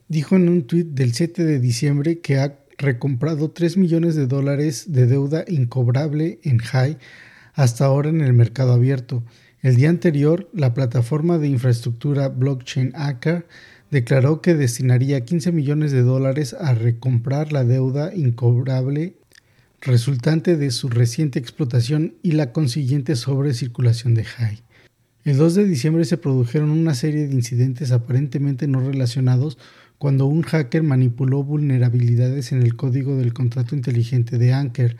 dijo 0.07 0.35
en 0.35 0.49
un 0.49 0.63
tuit 0.63 0.87
del 0.87 1.13
7 1.13 1.45
de 1.45 1.59
diciembre 1.59 2.21
que 2.21 2.39
ha 2.39 2.57
recomprado 2.79 3.51
3 3.51 3.77
millones 3.77 4.15
de 4.15 4.25
dólares 4.25 4.91
de 4.91 5.05
deuda 5.05 5.45
incobrable 5.47 6.39
en 6.41 6.57
High 6.57 6.97
hasta 7.53 7.85
ahora 7.85 8.09
en 8.09 8.21
el 8.21 8.33
mercado 8.33 8.73
abierto. 8.73 9.23
El 9.61 9.75
día 9.75 9.89
anterior, 9.89 10.49
la 10.53 10.73
plataforma 10.73 11.37
de 11.37 11.49
infraestructura 11.49 12.29
blockchain 12.29 12.93
Acker 12.95 13.45
declaró 13.91 14.41
que 14.41 14.55
destinaría 14.55 15.25
15 15.25 15.51
millones 15.51 15.91
de 15.91 16.01
dólares 16.01 16.53
a 16.53 16.73
recomprar 16.73 17.51
la 17.51 17.65
deuda 17.65 18.15
incobrable 18.15 19.15
resultante 19.81 20.55
de 20.55 20.71
su 20.71 20.87
reciente 20.87 21.39
explotación 21.39 22.13
y 22.23 22.31
la 22.31 22.53
consiguiente 22.53 23.17
sobrecirculación 23.17 24.13
de 24.13 24.23
High. 24.23 24.61
El 25.25 25.37
2 25.37 25.55
de 25.55 25.65
diciembre 25.65 26.05
se 26.05 26.17
produjeron 26.17 26.69
una 26.69 26.93
serie 26.93 27.27
de 27.27 27.33
incidentes 27.33 27.91
aparentemente 27.91 28.67
no 28.67 28.79
relacionados 28.79 29.57
cuando 29.97 30.25
un 30.25 30.43
hacker 30.43 30.83
manipuló 30.83 31.43
vulnerabilidades 31.43 32.53
en 32.53 32.63
el 32.63 32.77
código 32.77 33.17
del 33.17 33.33
contrato 33.33 33.75
inteligente 33.75 34.37
de 34.37 34.53
Anker 34.53 34.95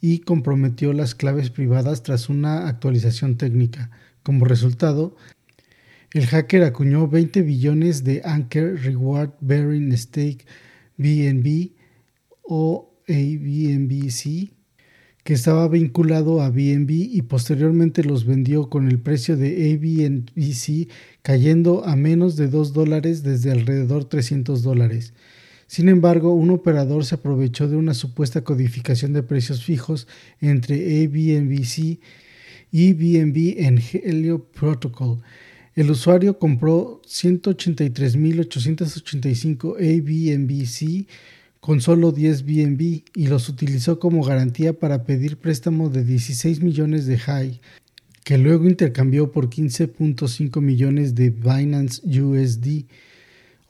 y 0.00 0.20
comprometió 0.20 0.92
las 0.92 1.14
claves 1.14 1.50
privadas 1.50 2.02
tras 2.02 2.28
una 2.28 2.68
actualización 2.68 3.36
técnica. 3.36 3.90
Como 4.22 4.44
resultado, 4.44 5.16
el 6.12 6.26
hacker 6.26 6.64
acuñó 6.64 7.06
20 7.08 7.42
billones 7.42 8.02
de 8.04 8.22
Anker 8.24 8.80
Reward 8.82 9.30
Bearing 9.40 9.96
Stake 9.96 10.44
BNB 10.96 11.70
o 12.42 12.92
ABNBC 13.08 14.50
que 15.22 15.34
estaba 15.34 15.68
vinculado 15.68 16.40
a 16.40 16.50
BNB 16.50 16.90
y 16.90 17.22
posteriormente 17.22 18.02
los 18.02 18.24
vendió 18.24 18.70
con 18.70 18.88
el 18.88 18.98
precio 18.98 19.36
de 19.36 19.72
ABNBC 19.72 20.88
cayendo 21.22 21.84
a 21.84 21.94
menos 21.94 22.36
de 22.36 22.48
2 22.48 22.72
dólares 22.72 23.22
desde 23.22 23.50
alrededor 23.50 24.06
300 24.06 24.62
dólares. 24.62 25.12
Sin 25.70 25.88
embargo, 25.88 26.34
un 26.34 26.50
operador 26.50 27.04
se 27.04 27.14
aprovechó 27.14 27.68
de 27.68 27.76
una 27.76 27.94
supuesta 27.94 28.42
codificación 28.42 29.12
de 29.12 29.22
precios 29.22 29.62
fijos 29.62 30.08
entre 30.40 31.04
ABNBC 31.04 32.00
y 32.72 32.92
BNB 32.92 33.54
en 33.56 33.80
Helio 33.92 34.46
Protocol. 34.46 35.22
El 35.76 35.92
usuario 35.92 36.40
compró 36.40 37.00
183.885 37.06 39.76
ABNBC 39.76 41.06
con 41.60 41.80
solo 41.80 42.10
10 42.10 42.46
BNB 42.46 43.04
y 43.14 43.28
los 43.28 43.48
utilizó 43.48 44.00
como 44.00 44.24
garantía 44.24 44.72
para 44.72 45.04
pedir 45.04 45.36
préstamo 45.36 45.88
de 45.88 46.02
16 46.02 46.62
millones 46.62 47.06
de 47.06 47.16
HIGH, 47.16 47.60
que 48.24 48.38
luego 48.38 48.66
intercambió 48.66 49.30
por 49.30 49.48
15.5 49.48 50.60
millones 50.60 51.14
de 51.14 51.30
Binance 51.30 52.02
USD 52.04 52.86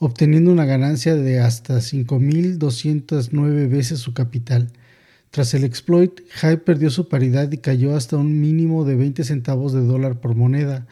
obteniendo 0.01 0.51
una 0.51 0.65
ganancia 0.65 1.15
de 1.15 1.39
hasta 1.39 1.75
5.209 1.75 3.69
veces 3.69 3.99
su 3.99 4.15
capital. 4.15 4.69
Tras 5.29 5.53
el 5.53 5.63
exploit, 5.63 6.21
Hive 6.41 6.57
perdió 6.57 6.89
su 6.89 7.07
paridad 7.07 7.51
y 7.51 7.59
cayó 7.59 7.95
hasta 7.95 8.17
un 8.17 8.41
mínimo 8.41 8.83
de 8.83 8.95
20 8.95 9.23
centavos 9.23 9.73
de 9.73 9.81
dólar 9.81 10.19
por 10.19 10.33
moneda, 10.33 10.87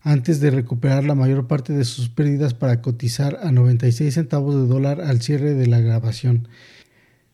antes 0.00 0.40
de 0.40 0.50
recuperar 0.50 1.04
la 1.04 1.14
mayor 1.14 1.46
parte 1.46 1.74
de 1.74 1.84
sus 1.84 2.08
pérdidas 2.08 2.54
para 2.54 2.80
cotizar 2.80 3.38
a 3.42 3.52
96 3.52 4.14
centavos 4.14 4.54
de 4.54 4.66
dólar 4.66 5.02
al 5.02 5.20
cierre 5.20 5.52
de 5.52 5.66
la 5.66 5.80
grabación. 5.80 6.48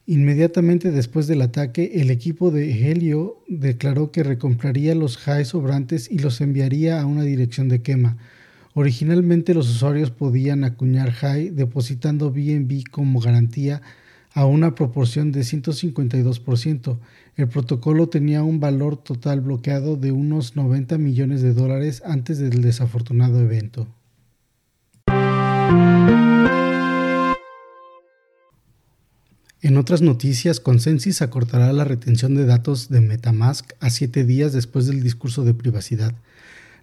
Inmediatamente 0.07 0.91
después 0.91 1.29
del 1.29 1.43
ataque, 1.43 1.93
el 1.95 2.11
equipo 2.11 2.51
de 2.51 2.91
Helio 2.91 3.45
declaró 3.47 4.11
que 4.11 4.25
recompraría 4.25 4.97
los 4.97 5.17
Hive 5.29 5.45
sobrantes 5.45 6.11
y 6.11 6.19
los 6.19 6.41
enviaría 6.41 7.01
a 7.01 7.07
una 7.07 7.23
dirección 7.23 7.69
de 7.69 7.83
quema. 7.83 8.17
Originalmente 8.75 9.53
los 9.53 9.69
usuarios 9.69 10.11
podían 10.11 10.63
acuñar 10.63 11.13
HIGH 11.13 11.53
depositando 11.53 12.31
BNB 12.31 12.85
como 12.91 13.21
garantía 13.21 13.83
a 14.33 14.47
una 14.47 14.77
proporción 14.77 15.33
de 15.33 15.41
152%. 15.41 16.99
El 17.37 17.49
protocolo 17.49 18.09
tenía 18.09 18.45
un 18.45 18.61
valor 18.61 18.97
total 18.97 19.41
bloqueado 19.41 19.97
de 19.97 20.13
unos 20.13 20.55
90 20.55 20.99
millones 20.99 21.43
de 21.43 21.53
dólares 21.53 22.03
antes 22.05 22.39
del 22.39 22.63
desafortunado 22.63 23.41
evento. 23.41 23.89
En 29.63 29.77
otras 29.77 30.01
noticias, 30.01 30.59
Consensus 30.59 31.23
acortará 31.23 31.73
la 31.73 31.85
retención 31.85 32.35
de 32.35 32.47
datos 32.47 32.89
de 32.89 33.01
Metamask 33.01 33.73
a 33.81 33.91
siete 33.91 34.25
días 34.25 34.53
después 34.53 34.87
del 34.87 35.03
discurso 35.03 35.45
de 35.45 35.55
privacidad. 35.55 36.15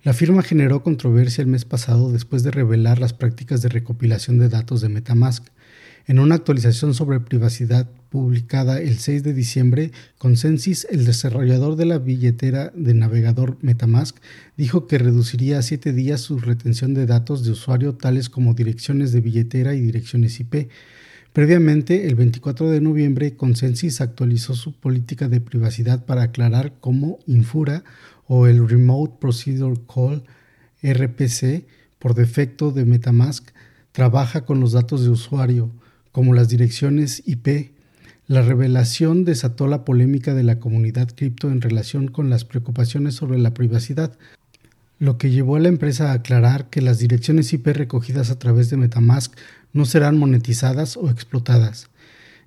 La 0.07 0.13
firma 0.13 0.41
generó 0.41 0.83
controversia 0.83 1.41
el 1.41 1.49
mes 1.49 1.65
pasado 1.65 2.13
después 2.13 2.41
de 2.41 2.49
revelar 2.49 2.97
las 2.97 3.11
prácticas 3.11 3.61
de 3.61 3.67
recopilación 3.67 4.37
de 4.39 4.47
datos 4.47 4.79
de 4.79 4.87
Metamask. 4.87 5.45
En 6.05 6.19
una 6.19 6.35
actualización 6.35 6.93
sobre 6.93 7.19
privacidad 7.19 7.89
publicada 8.07 8.79
el 8.79 8.99
6 8.99 9.21
de 9.23 9.33
diciembre, 9.33 9.91
Consensus, 10.17 10.87
el 10.89 11.03
desarrollador 11.03 11.75
de 11.75 11.87
la 11.87 11.97
billetera 11.97 12.71
de 12.73 12.93
navegador 12.93 13.57
Metamask, 13.59 14.15
dijo 14.55 14.87
que 14.87 14.97
reduciría 14.97 15.59
a 15.59 15.61
siete 15.61 15.91
días 15.91 16.21
su 16.21 16.39
retención 16.39 16.93
de 16.93 17.05
datos 17.05 17.43
de 17.43 17.51
usuario 17.51 17.95
tales 17.95 18.29
como 18.29 18.53
direcciones 18.53 19.11
de 19.11 19.19
billetera 19.19 19.75
y 19.75 19.81
direcciones 19.81 20.39
IP. 20.39 20.69
Previamente, 21.33 22.07
el 22.07 22.15
24 22.15 22.69
de 22.69 22.79
noviembre, 22.79 23.35
Consensus 23.35 23.99
actualizó 23.99 24.55
su 24.55 24.71
política 24.71 25.27
de 25.27 25.41
privacidad 25.41 26.05
para 26.05 26.23
aclarar 26.23 26.75
cómo 26.79 27.19
Infura 27.27 27.83
o 28.27 28.47
el 28.47 28.67
Remote 28.67 29.15
Procedure 29.19 29.79
Call 29.93 30.23
RPC 30.83 31.65
por 31.99 32.13
defecto 32.13 32.71
de 32.71 32.85
Metamask 32.85 33.49
trabaja 33.91 34.45
con 34.45 34.59
los 34.59 34.73
datos 34.73 35.03
de 35.03 35.09
usuario, 35.09 35.71
como 36.11 36.33
las 36.33 36.49
direcciones 36.49 37.23
IP. 37.25 37.71
La 38.27 38.41
revelación 38.41 39.25
desató 39.25 39.67
la 39.67 39.85
polémica 39.85 40.33
de 40.33 40.43
la 40.43 40.59
comunidad 40.59 41.09
cripto 41.15 41.49
en 41.49 41.61
relación 41.61 42.07
con 42.07 42.29
las 42.29 42.45
preocupaciones 42.45 43.15
sobre 43.15 43.39
la 43.39 43.53
privacidad, 43.53 44.17
lo 44.99 45.17
que 45.17 45.29
llevó 45.29 45.55
a 45.55 45.59
la 45.59 45.67
empresa 45.67 46.11
a 46.11 46.13
aclarar 46.13 46.69
que 46.69 46.81
las 46.81 46.99
direcciones 46.99 47.53
IP 47.53 47.67
recogidas 47.67 48.29
a 48.31 48.39
través 48.39 48.69
de 48.69 48.77
Metamask 48.77 49.33
no 49.73 49.85
serán 49.85 50.17
monetizadas 50.17 50.97
o 50.97 51.09
explotadas. 51.09 51.89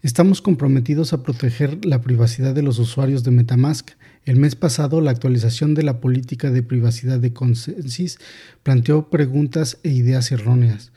Estamos 0.03 0.41
comprometidos 0.41 1.13
a 1.13 1.23
proteger 1.23 1.85
la 1.85 2.01
privacidad 2.01 2.55
de 2.55 2.63
los 2.63 2.79
usuarios 2.79 3.23
de 3.23 3.31
Metamask. 3.31 3.91
El 4.27 4.37
mes 4.37 4.55
pasado, 4.55 5.01
la 5.01 5.11
actualización 5.11 5.75
de 5.75 5.83
la 5.83 6.01
política 6.01 6.51
de 6.51 6.63
privacidad 6.63 7.19
de 7.19 7.33
Consensus 7.33 8.19
planteó 8.63 9.09
preguntas 9.09 9.79
e 9.83 9.91
ideas 9.91 10.31
erróneas. 10.31 10.93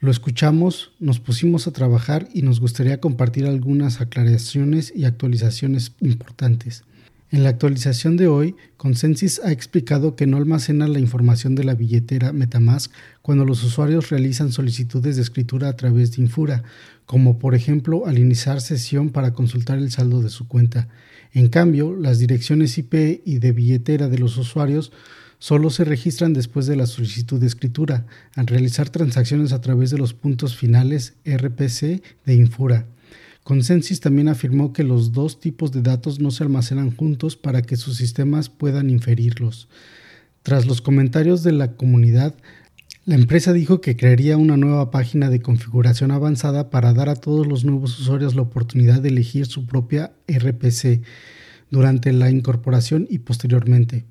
Lo 0.00 0.10
escuchamos, 0.10 0.92
nos 0.98 1.20
pusimos 1.20 1.66
a 1.66 1.72
trabajar 1.72 2.28
y 2.32 2.42
nos 2.42 2.60
gustaría 2.60 2.98
compartir 2.98 3.46
algunas 3.46 4.00
aclaraciones 4.00 4.92
y 4.96 5.04
actualizaciones 5.04 5.92
importantes. 6.00 6.82
En 7.30 7.44
la 7.44 7.50
actualización 7.50 8.16
de 8.16 8.26
hoy, 8.26 8.56
Consensus 8.76 9.40
ha 9.44 9.52
explicado 9.52 10.16
que 10.16 10.26
no 10.26 10.38
almacena 10.38 10.88
la 10.88 10.98
información 10.98 11.54
de 11.54 11.64
la 11.64 11.74
billetera 11.74 12.32
Metamask 12.32 12.92
cuando 13.22 13.44
los 13.44 13.62
usuarios 13.64 14.10
realizan 14.10 14.50
solicitudes 14.50 15.16
de 15.16 15.22
escritura 15.22 15.68
a 15.68 15.76
través 15.76 16.12
de 16.12 16.22
Infura, 16.22 16.62
como 17.06 17.38
por 17.38 17.54
ejemplo 17.54 18.06
al 18.06 18.18
iniciar 18.18 18.60
sesión 18.60 19.10
para 19.10 19.32
consultar 19.32 19.78
el 19.78 19.90
saldo 19.90 20.20
de 20.20 20.30
su 20.30 20.48
cuenta. 20.48 20.88
En 21.32 21.48
cambio, 21.48 21.96
las 21.96 22.18
direcciones 22.18 22.76
IP 22.76 23.22
y 23.24 23.38
de 23.38 23.52
billetera 23.52 24.08
de 24.08 24.18
los 24.18 24.36
usuarios 24.36 24.92
solo 25.38 25.70
se 25.70 25.84
registran 25.84 26.34
después 26.34 26.66
de 26.66 26.76
la 26.76 26.86
solicitud 26.86 27.40
de 27.40 27.46
escritura, 27.46 28.06
al 28.36 28.46
realizar 28.46 28.90
transacciones 28.90 29.52
a 29.52 29.60
través 29.60 29.90
de 29.90 29.98
los 29.98 30.14
puntos 30.14 30.56
finales 30.56 31.14
RPC 31.24 32.02
de 32.24 32.34
Infura. 32.34 32.86
Consensus 33.42 33.98
también 33.98 34.28
afirmó 34.28 34.72
que 34.72 34.84
los 34.84 35.12
dos 35.12 35.40
tipos 35.40 35.72
de 35.72 35.82
datos 35.82 36.20
no 36.20 36.30
se 36.30 36.44
almacenan 36.44 36.94
juntos 36.94 37.36
para 37.36 37.62
que 37.62 37.76
sus 37.76 37.96
sistemas 37.96 38.50
puedan 38.50 38.88
inferirlos. 38.88 39.68
Tras 40.44 40.66
los 40.66 40.80
comentarios 40.80 41.42
de 41.42 41.52
la 41.52 41.72
comunidad, 41.72 42.34
la 43.04 43.16
empresa 43.16 43.52
dijo 43.52 43.80
que 43.80 43.96
crearía 43.96 44.36
una 44.36 44.56
nueva 44.56 44.92
página 44.92 45.28
de 45.28 45.40
configuración 45.40 46.12
avanzada 46.12 46.70
para 46.70 46.92
dar 46.92 47.08
a 47.08 47.16
todos 47.16 47.48
los 47.48 47.64
nuevos 47.64 47.98
usuarios 47.98 48.36
la 48.36 48.42
oportunidad 48.42 49.00
de 49.00 49.08
elegir 49.08 49.46
su 49.46 49.66
propia 49.66 50.12
RPC 50.28 51.00
durante 51.70 52.12
la 52.12 52.30
incorporación 52.30 53.08
y 53.10 53.18
posteriormente. 53.18 54.04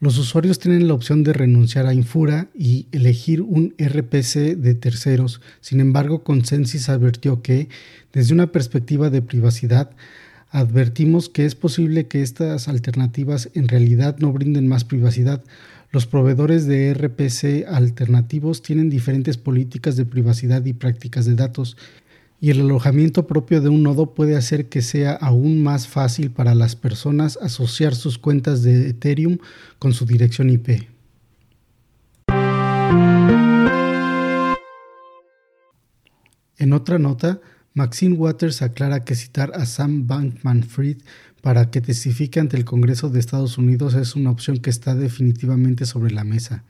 Los 0.00 0.18
usuarios 0.18 0.58
tienen 0.58 0.88
la 0.88 0.94
opción 0.94 1.24
de 1.24 1.32
renunciar 1.32 1.86
a 1.86 1.94
Infura 1.94 2.48
y 2.54 2.86
elegir 2.92 3.40
un 3.40 3.74
RPC 3.78 4.56
de 4.56 4.74
terceros. 4.74 5.40
Sin 5.62 5.80
embargo, 5.80 6.22
Consensus 6.22 6.90
advirtió 6.90 7.40
que, 7.40 7.68
desde 8.12 8.34
una 8.34 8.52
perspectiva 8.52 9.08
de 9.08 9.22
privacidad, 9.22 9.90
advertimos 10.50 11.28
que 11.28 11.46
es 11.46 11.54
posible 11.54 12.08
que 12.08 12.22
estas 12.22 12.68
alternativas 12.68 13.48
en 13.54 13.68
realidad 13.68 14.16
no 14.18 14.32
brinden 14.32 14.68
más 14.68 14.84
privacidad. 14.84 15.42
Los 15.90 16.06
proveedores 16.06 16.66
de 16.66 16.92
RPC 16.92 17.66
alternativos 17.66 18.60
tienen 18.60 18.90
diferentes 18.90 19.38
políticas 19.38 19.96
de 19.96 20.04
privacidad 20.04 20.62
y 20.66 20.74
prácticas 20.74 21.24
de 21.24 21.34
datos 21.34 21.78
y 22.40 22.50
el 22.50 22.60
alojamiento 22.60 23.26
propio 23.26 23.62
de 23.62 23.70
un 23.70 23.82
nodo 23.82 24.14
puede 24.14 24.36
hacer 24.36 24.68
que 24.68 24.82
sea 24.82 25.12
aún 25.12 25.62
más 25.62 25.88
fácil 25.88 26.30
para 26.30 26.54
las 26.54 26.76
personas 26.76 27.38
asociar 27.40 27.94
sus 27.94 28.18
cuentas 28.18 28.62
de 28.62 28.90
Ethereum 28.90 29.38
con 29.78 29.94
su 29.94 30.04
dirección 30.04 30.50
IP. 30.50 30.88
En 36.58 36.72
otra 36.74 36.98
nota, 36.98 37.40
Maxine 37.74 38.16
Waters 38.16 38.62
aclara 38.62 39.04
que 39.04 39.14
citar 39.14 39.52
a 39.54 39.66
Sam 39.66 40.06
Bankman 40.06 40.62
Fried 40.62 40.98
para 41.42 41.70
que 41.70 41.80
testifique 41.80 42.40
ante 42.40 42.56
el 42.56 42.64
Congreso 42.64 43.10
de 43.10 43.20
Estados 43.20 43.58
Unidos 43.58 43.94
es 43.94 44.16
una 44.16 44.30
opción 44.30 44.58
que 44.58 44.70
está 44.70 44.94
definitivamente 44.94 45.86
sobre 45.86 46.12
la 46.12 46.24
mesa. 46.24 46.64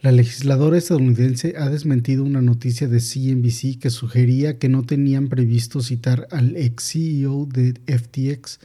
La 0.00 0.10
legisladora 0.10 0.78
estadounidense 0.78 1.54
ha 1.56 1.68
desmentido 1.68 2.24
una 2.24 2.42
noticia 2.42 2.88
de 2.88 2.98
CNBC 2.98 3.78
que 3.78 3.90
sugería 3.90 4.58
que 4.58 4.68
no 4.68 4.82
tenían 4.82 5.28
previsto 5.28 5.80
citar 5.80 6.26
al 6.32 6.56
ex 6.56 6.92
CEO 6.92 7.46
de 7.46 7.74
FTX. 7.86 8.58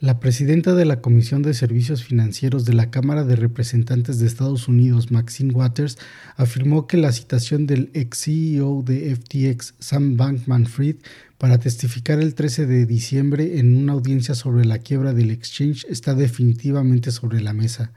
La 0.00 0.20
presidenta 0.20 0.76
de 0.76 0.84
la 0.84 1.00
Comisión 1.00 1.42
de 1.42 1.54
Servicios 1.54 2.04
Financieros 2.04 2.64
de 2.64 2.72
la 2.72 2.88
Cámara 2.88 3.24
de 3.24 3.34
Representantes 3.34 4.20
de 4.20 4.28
Estados 4.28 4.68
Unidos, 4.68 5.10
Maxine 5.10 5.52
Waters, 5.52 5.98
afirmó 6.36 6.86
que 6.86 6.98
la 6.98 7.10
citación 7.10 7.66
del 7.66 7.90
ex 7.94 8.18
CEO 8.18 8.84
de 8.86 9.16
FTX, 9.16 9.74
Sam 9.80 10.16
Bankman 10.16 10.66
Fried, 10.66 10.98
para 11.36 11.58
testificar 11.58 12.20
el 12.20 12.36
13 12.36 12.66
de 12.66 12.86
diciembre 12.86 13.58
en 13.58 13.74
una 13.74 13.94
audiencia 13.94 14.36
sobre 14.36 14.64
la 14.64 14.78
quiebra 14.78 15.14
del 15.14 15.32
exchange 15.32 15.84
está 15.88 16.14
definitivamente 16.14 17.10
sobre 17.10 17.40
la 17.40 17.52
mesa. 17.52 17.90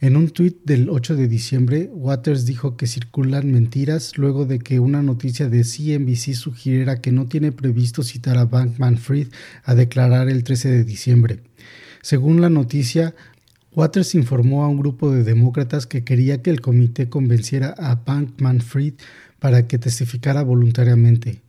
En 0.00 0.16
un 0.16 0.28
tuit 0.30 0.58
del 0.64 0.90
8 0.90 1.16
de 1.16 1.28
diciembre, 1.28 1.88
Waters 1.92 2.44
dijo 2.46 2.76
que 2.76 2.86
circulan 2.86 3.52
mentiras 3.52 4.18
luego 4.18 4.44
de 4.44 4.58
que 4.58 4.80
una 4.80 5.02
noticia 5.02 5.48
de 5.48 5.62
CNBC 5.62 6.34
sugiriera 6.34 7.00
que 7.00 7.12
no 7.12 7.26
tiene 7.26 7.52
previsto 7.52 8.02
citar 8.02 8.36
a 8.36 8.44
Bankman 8.44 8.98
Fried 8.98 9.28
a 9.62 9.74
declarar 9.74 10.28
el 10.28 10.42
13 10.42 10.70
de 10.70 10.84
diciembre. 10.84 11.40
Según 12.02 12.40
la 12.40 12.50
noticia, 12.50 13.14
Waters 13.72 14.14
informó 14.14 14.64
a 14.64 14.68
un 14.68 14.78
grupo 14.78 15.10
de 15.10 15.24
demócratas 15.24 15.86
que 15.86 16.04
quería 16.04 16.42
que 16.42 16.50
el 16.50 16.60
comité 16.60 17.08
convenciera 17.08 17.74
a 17.78 17.94
Bankman 17.94 18.60
Fried 18.60 18.94
para 19.38 19.66
que 19.66 19.78
testificara 19.78 20.42
voluntariamente. 20.42 21.43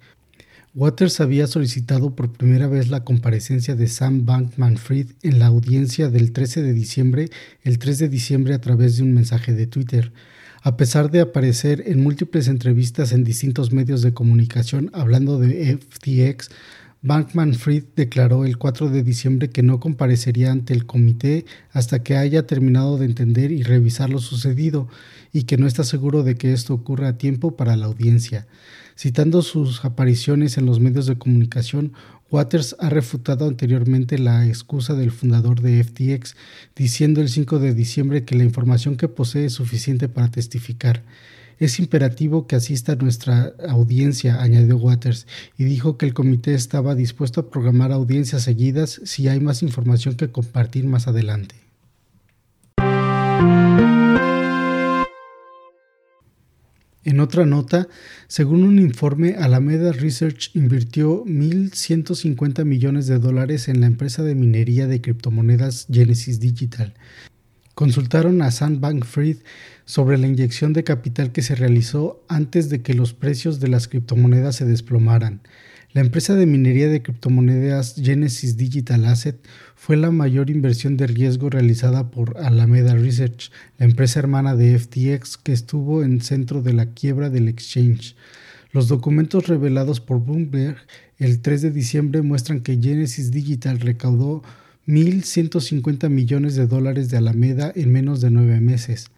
Waters 0.76 1.22
había 1.22 1.48
solicitado 1.48 2.18
por 2.18 2.34
primera 2.34 2.68
vez 2.68 2.90
la 2.90 3.06
comparecencia 3.06 3.78
de 3.78 3.88
Sam 3.88 4.26
Bankman 4.26 4.76
Fried 4.76 5.08
en 5.24 5.40
la 5.40 5.46
audiencia 5.46 6.10
del 6.10 6.34
13 6.34 6.64
de 6.64 6.74
diciembre, 6.74 7.30
el 7.64 7.80
3 7.80 7.98
de 7.98 8.10
diciembre 8.10 8.54
a 8.54 8.60
través 8.60 8.98
de 8.98 9.04
un 9.04 9.14
mensaje 9.14 9.54
de 9.54 9.68
Twitter. 9.68 10.12
A 10.64 10.76
pesar 10.76 11.12
de 11.12 11.22
aparecer 11.22 11.82
en 11.86 12.04
múltiples 12.04 12.50
entrevistas 12.50 13.14
en 13.14 13.24
distintos 13.24 13.72
medios 13.72 14.02
de 14.02 14.14
comunicación 14.14 14.92
hablando 14.94 15.40
de 15.40 15.78
FTX, 15.78 16.50
Bankman 17.02 17.54
Fried 17.54 17.86
declaró 17.96 18.44
el 18.44 18.58
4 18.58 18.90
de 18.90 19.02
diciembre 19.02 19.52
que 19.52 19.64
no 19.64 19.80
comparecería 19.80 20.52
ante 20.52 20.74
el 20.74 20.86
comité 20.86 21.46
hasta 21.72 22.04
que 22.04 22.18
haya 22.18 22.48
terminado 22.48 22.98
de 22.98 23.06
entender 23.06 23.54
y 23.54 23.64
revisar 23.64 24.10
lo 24.10 24.20
sucedido 24.20 24.90
y 25.32 25.44
que 25.44 25.56
no 25.56 25.68
está 25.68 25.86
seguro 25.86 26.24
de 26.24 26.36
que 26.36 26.52
esto 26.52 26.74
ocurra 26.74 27.08
a 27.08 27.18
tiempo 27.18 27.56
para 27.56 27.78
la 27.78 27.86
audiencia. 27.86 28.46
Citando 28.98 29.42
sus 29.42 29.84
apariciones 29.84 30.58
en 30.58 30.66
los 30.66 30.80
medios 30.80 31.06
de 31.06 31.18
comunicación, 31.18 31.94
Waters 32.32 32.76
ha 32.80 32.90
refutado 32.90 33.48
anteriormente 33.48 34.18
la 34.18 34.48
excusa 34.48 34.94
del 34.94 35.12
fundador 35.12 35.62
de 35.62 35.84
FTX, 35.84 36.36
diciendo 36.76 37.22
el 37.22 37.30
5 37.30 37.60
de 37.60 37.74
diciembre 37.74 38.24
que 38.24 38.36
la 38.36 38.44
información 38.44 38.96
que 38.96 39.08
posee 39.08 39.46
es 39.46 39.54
suficiente 39.54 40.08
para 40.10 40.32
testificar. 40.32 41.04
Es 41.60 41.80
imperativo 41.80 42.48
que 42.48 42.56
asista 42.56 42.94
a 42.94 42.96
nuestra 42.96 43.54
audiencia, 43.70 44.42
añadió 44.42 44.78
Waters, 44.78 45.28
y 45.58 45.66
dijo 45.66 45.98
que 45.98 46.06
el 46.06 46.14
comité 46.14 46.54
estaba 46.54 46.96
dispuesto 46.96 47.42
a 47.42 47.50
programar 47.50 47.92
audiencias 47.92 48.44
seguidas 48.44 49.02
si 49.04 49.28
hay 49.28 49.40
más 49.40 49.62
información 49.62 50.16
que 50.16 50.32
compartir 50.32 50.86
más 50.86 51.08
adelante. 51.08 51.56
En 57.06 57.20
otra 57.20 57.46
nota, 57.46 57.88
según 58.28 58.64
un 58.64 58.80
informe, 58.80 59.36
Alameda 59.38 59.92
Research 59.92 60.50
invirtió 60.56 61.24
1.150 61.24 62.66
millones 62.66 63.06
de 63.06 63.20
dólares 63.20 63.68
en 63.68 63.80
la 63.80 63.86
empresa 63.86 64.24
de 64.24 64.34
minería 64.34 64.88
de 64.88 65.02
criptomonedas 65.02 65.86
Genesis 65.92 66.40
Digital. 66.40 66.96
Consultaron 67.76 68.42
a 68.42 68.50
Sam 68.50 68.82
Bankman-Fried 68.82 69.38
sobre 69.86 70.18
la 70.18 70.26
inyección 70.26 70.74
de 70.74 70.84
capital 70.84 71.32
que 71.32 71.44
se 71.44 71.54
realizó 71.54 72.24
antes 72.28 72.70
de 72.70 72.82
que 72.82 72.96
los 72.96 73.14
precios 73.14 73.60
de 73.60 73.68
las 73.68 73.88
criptomonedas 73.88 74.56
se 74.56 74.66
desplomaran. 74.66 75.42
La 75.96 76.02
empresa 76.02 76.36
de 76.36 76.46
minería 76.46 76.90
de 76.90 77.02
criptomonedas 77.02 77.96
Genesis 77.96 78.58
Digital 78.58 79.06
Asset 79.06 79.38
fue 79.78 79.96
la 79.96 80.12
mayor 80.12 80.50
inversión 80.50 80.98
de 80.98 81.08
riesgo 81.08 81.50
realizada 81.50 82.12
por 82.12 82.38
Alameda 82.38 82.96
Research, 82.96 83.50
la 83.78 83.86
empresa 83.86 84.20
hermana 84.20 84.58
de 84.58 84.78
FTX 84.78 85.38
que 85.38 85.54
estuvo 85.54 86.04
en 86.04 86.20
centro 86.20 86.62
de 86.62 86.74
la 86.74 86.88
quiebra 86.88 87.30
del 87.30 87.48
exchange. 87.48 88.18
Los 88.74 88.90
documentos 88.90 89.48
revelados 89.48 90.02
por 90.02 90.22
Bloomberg 90.22 90.76
el 91.18 91.40
3 91.40 91.62
de 91.62 91.72
diciembre 91.72 92.22
muestran 92.24 92.60
que 92.60 92.78
Genesis 92.78 93.32
Digital 93.32 93.80
recaudó 93.80 94.44
1.150 94.88 96.10
millones 96.10 96.56
de 96.56 96.68
dólares 96.68 97.10
de 97.10 97.16
Alameda 97.16 97.72
en 97.74 97.94
menos 97.94 98.20
de 98.20 98.32
nueve 98.32 98.60
meses. 98.60 99.12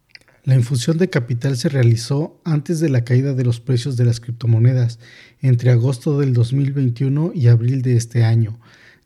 La 0.48 0.56
infusión 0.56 0.98
de 0.98 1.10
capital 1.10 1.58
se 1.58 1.68
realizó 1.68 2.40
antes 2.46 2.80
de 2.80 2.88
la 2.88 3.04
caída 3.04 3.34
de 3.34 3.44
los 3.44 3.60
precios 3.60 3.98
de 3.98 4.06
las 4.06 4.22
criptomonedas, 4.22 4.98
entre 5.42 5.72
agosto 5.72 6.18
del 6.18 6.32
2021 6.32 7.34
y 7.36 7.50
abril 7.50 7.82
de 7.82 7.98
este 7.98 8.24
año. 8.24 8.58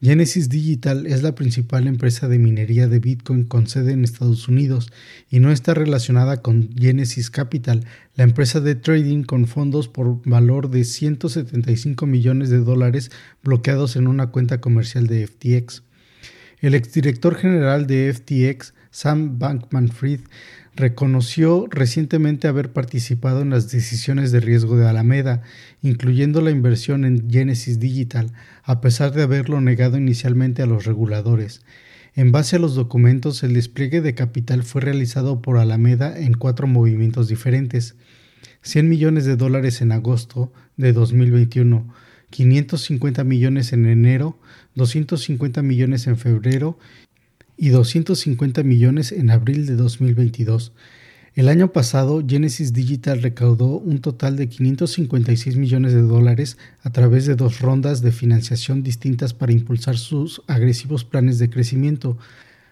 Genesis 0.04 0.50
Digital 0.50 1.08
es 1.08 1.24
la 1.24 1.34
principal 1.34 1.88
empresa 1.88 2.28
de 2.28 2.38
minería 2.38 2.88
de 2.88 3.00
Bitcoin 3.00 3.46
con 3.46 3.66
sede 3.66 3.94
en 3.94 4.04
Estados 4.04 4.48
Unidos 4.50 4.94
y 5.32 5.40
no 5.40 5.52
está 5.52 5.74
relacionada 5.74 6.44
con 6.44 6.70
Genesis 6.78 7.32
Capital, 7.32 7.88
la 8.14 8.24
empresa 8.24 8.60
de 8.60 8.76
trading 8.76 9.24
con 9.24 9.48
fondos 9.48 9.88
por 9.88 10.22
valor 10.24 10.70
de 10.70 10.84
175 10.84 12.06
millones 12.06 12.52
de 12.52 12.60
dólares 12.60 13.10
bloqueados 13.44 13.96
en 13.96 14.06
una 14.08 14.28
cuenta 14.28 14.62
comercial 14.62 15.08
de 15.08 15.26
FTX. 15.26 15.82
El 16.60 16.76
exdirector 16.76 17.34
general 17.34 17.88
de 17.88 18.14
FTX, 18.14 18.76
Sam 18.92 19.40
Bankman-Fried, 19.40 20.20
reconoció 20.76 21.68
recientemente 21.70 22.48
haber 22.48 22.72
participado 22.72 23.42
en 23.42 23.50
las 23.50 23.72
decisiones 23.72 24.32
de 24.32 24.40
riesgo 24.40 24.78
de 24.78 24.88
Alameda, 24.88 25.42
incluyendo 25.82 26.42
la 26.42 26.52
inversión 26.52 27.06
en 27.06 27.30
Genesis 27.30 27.80
Digital, 27.80 28.32
a 28.64 28.82
pesar 28.82 29.12
de 29.12 29.24
haberlo 29.24 29.60
negado 29.62 29.98
inicialmente 29.98 30.62
a 30.62 30.66
los 30.66 30.86
reguladores. 30.86 31.62
En 32.14 32.32
base 32.32 32.58
a 32.58 32.60
los 32.60 32.76
documentos, 32.76 33.44
el 33.44 33.54
despliegue 33.54 34.02
de 34.02 34.16
capital 34.16 34.64
fue 34.64 34.82
realizado 34.82 35.42
por 35.42 35.58
Alameda 35.58 36.18
en 36.18 36.34
cuatro 36.34 36.68
movimientos 36.68 37.28
diferentes. 37.28 37.96
100 38.64 38.90
millones 38.90 39.26
de 39.26 39.38
dólares 39.38 39.82
en 39.82 39.92
agosto 39.92 40.52
de 40.78 40.94
2021, 40.94 41.94
550 42.30 43.24
millones 43.24 43.74
en 43.74 43.86
enero, 43.86 44.40
250 44.76 45.62
millones 45.62 46.08
en 46.08 46.18
febrero 46.18 46.78
y 47.62 47.70
250 47.70 48.64
millones 48.64 49.12
en 49.12 49.30
abril 49.30 49.68
de 49.68 49.76
2022. 49.76 50.74
El 51.36 51.48
año 51.48 51.72
pasado, 51.72 52.24
Genesis 52.28 52.74
Digital 52.74 53.22
recaudó 53.22 53.78
un 53.78 54.02
total 54.02 54.36
de 54.36 54.50
556 54.50 55.58
millones 55.58 55.94
de 55.94 56.02
dólares 56.02 56.58
a 56.82 56.90
través 56.90 57.28
de 57.28 57.36
dos 57.36 57.60
rondas 57.60 58.02
de 58.02 58.12
financiación 58.12 58.82
distintas 58.82 59.36
para 59.36 59.52
impulsar 59.52 60.00
sus 60.00 60.42
agresivos 60.48 61.06
planes 61.06 61.38
de 61.38 61.52
crecimiento. 61.52 62.18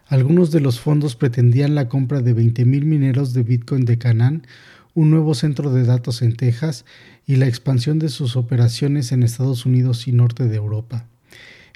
Algunos 0.08 0.50
de 0.50 0.58
los 0.58 0.80
fondos 0.80 1.14
pretendían 1.14 1.76
la 1.76 1.88
compra 1.88 2.20
de 2.20 2.34
20.000 2.34 2.84
mineros 2.84 3.32
de 3.32 3.44
Bitcoin 3.44 3.84
de 3.84 3.96
Canaan, 3.96 4.44
un 4.94 5.10
nuevo 5.10 5.36
centro 5.36 5.72
de 5.72 5.84
datos 5.84 6.20
en 6.20 6.34
Texas 6.34 6.84
y 7.28 7.36
la 7.36 7.46
expansión 7.46 8.00
de 8.00 8.08
sus 8.08 8.34
operaciones 8.34 9.12
en 9.12 9.22
Estados 9.22 9.66
Unidos 9.66 10.08
y 10.08 10.12
norte 10.12 10.48
de 10.48 10.56
Europa. 10.56 11.06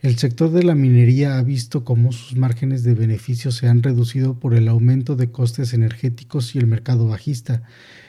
El 0.05 0.19
sector 0.19 0.51
de 0.51 0.63
la 0.63 0.75
minería 0.75 1.39
ha 1.39 1.43
visto 1.43 1.83
cómo 1.83 2.13
sus 2.13 2.37
márgenes 2.37 2.83
de 2.83 2.93
beneficio 2.93 3.51
se 3.51 3.69
han 3.69 3.83
reducido 3.83 4.39
por 4.39 4.53
el 4.53 4.69
aumento 4.69 5.17
de 5.17 5.31
costes 5.31 5.73
energéticos 5.73 6.55
y 6.55 6.59
el 6.59 6.67
mercado 6.67 7.09
bajista. 7.09 7.63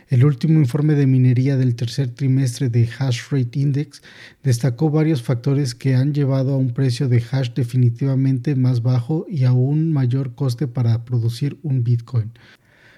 El 0.09 0.25
último 0.25 0.59
informe 0.59 0.95
de 0.95 1.07
minería 1.07 1.55
del 1.55 1.77
tercer 1.77 2.09
trimestre 2.09 2.67
de 2.67 2.89
Hash 2.99 3.29
Rate 3.31 3.61
Index 3.61 4.01
destacó 4.43 4.89
varios 4.89 5.21
factores 5.21 5.73
que 5.73 5.95
han 5.95 6.13
llevado 6.13 6.53
a 6.53 6.57
un 6.57 6.73
precio 6.73 7.07
de 7.07 7.23
hash 7.31 7.51
definitivamente 7.55 8.55
más 8.55 8.81
bajo 8.81 9.25
y 9.29 9.45
a 9.45 9.53
un 9.53 9.93
mayor 9.93 10.35
coste 10.35 10.67
para 10.67 11.05
producir 11.05 11.57
un 11.63 11.85
Bitcoin. 11.85 12.33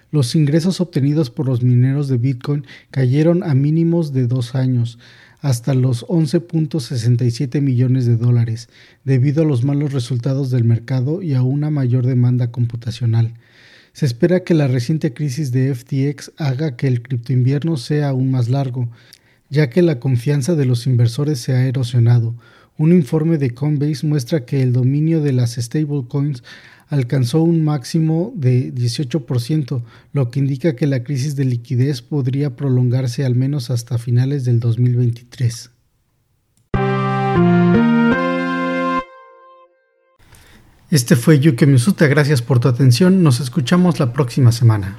Los 0.09 0.33
ingresos 0.33 0.81
obtenidos 0.81 1.29
por 1.29 1.45
los 1.45 1.61
mineros 1.61 2.07
de 2.07 2.17
Bitcoin 2.17 2.65
cayeron 2.89 3.43
a 3.43 3.53
mínimos 3.53 4.11
de 4.11 4.25
dos 4.25 4.55
años 4.55 4.97
hasta 5.41 5.73
los 5.73 6.05
11.67 6.07 7.61
millones 7.61 8.05
de 8.05 8.17
dólares, 8.17 8.69
debido 9.03 9.43
a 9.43 9.45
los 9.45 9.63
malos 9.63 9.93
resultados 9.93 10.49
del 10.49 10.63
mercado 10.63 11.21
y 11.21 11.33
a 11.33 11.41
una 11.41 11.69
mayor 11.69 12.05
demanda 12.05 12.51
computacional. 12.51 13.33
Se 13.93 14.05
espera 14.05 14.43
que 14.43 14.53
la 14.53 14.67
reciente 14.67 15.13
crisis 15.13 15.51
de 15.51 15.73
FTX 15.73 16.31
haga 16.37 16.75
que 16.75 16.87
el 16.87 17.01
criptoinvierno 17.01 17.77
sea 17.77 18.09
aún 18.09 18.31
más 18.31 18.49
largo, 18.49 18.89
ya 19.49 19.69
que 19.69 19.81
la 19.81 19.99
confianza 19.99 20.55
de 20.55 20.65
los 20.65 20.85
inversores 20.87 21.39
se 21.39 21.53
ha 21.53 21.65
erosionado. 21.65 22.35
Un 22.77 22.91
informe 22.91 23.39
de 23.39 23.51
Coinbase 23.51 24.05
muestra 24.05 24.45
que 24.45 24.61
el 24.61 24.71
dominio 24.71 25.21
de 25.21 25.31
las 25.31 25.55
stablecoins 25.55 26.43
alcanzó 26.89 27.41
un 27.41 27.63
máximo 27.63 28.33
de 28.35 28.73
18%, 28.73 29.83
lo 30.13 30.31
que 30.31 30.39
indica 30.39 30.75
que 30.75 30.87
la 30.87 31.03
crisis 31.03 31.35
de 31.35 31.45
liquidez 31.45 32.01
podría 32.01 32.55
prolongarse 32.55 33.25
al 33.25 33.35
menos 33.35 33.69
hasta 33.69 33.97
finales 33.97 34.45
del 34.45 34.59
2023. 34.59 35.71
Este 40.89 41.17
fue 41.17 41.39
Yuki 41.39 41.65
Misuta, 41.65 42.07
gracias 42.07 42.41
por 42.41 42.59
tu 42.59 42.69
atención, 42.69 43.21
nos 43.21 43.41
escuchamos 43.41 43.99
la 43.99 44.13
próxima 44.13 44.53
semana. 44.53 44.97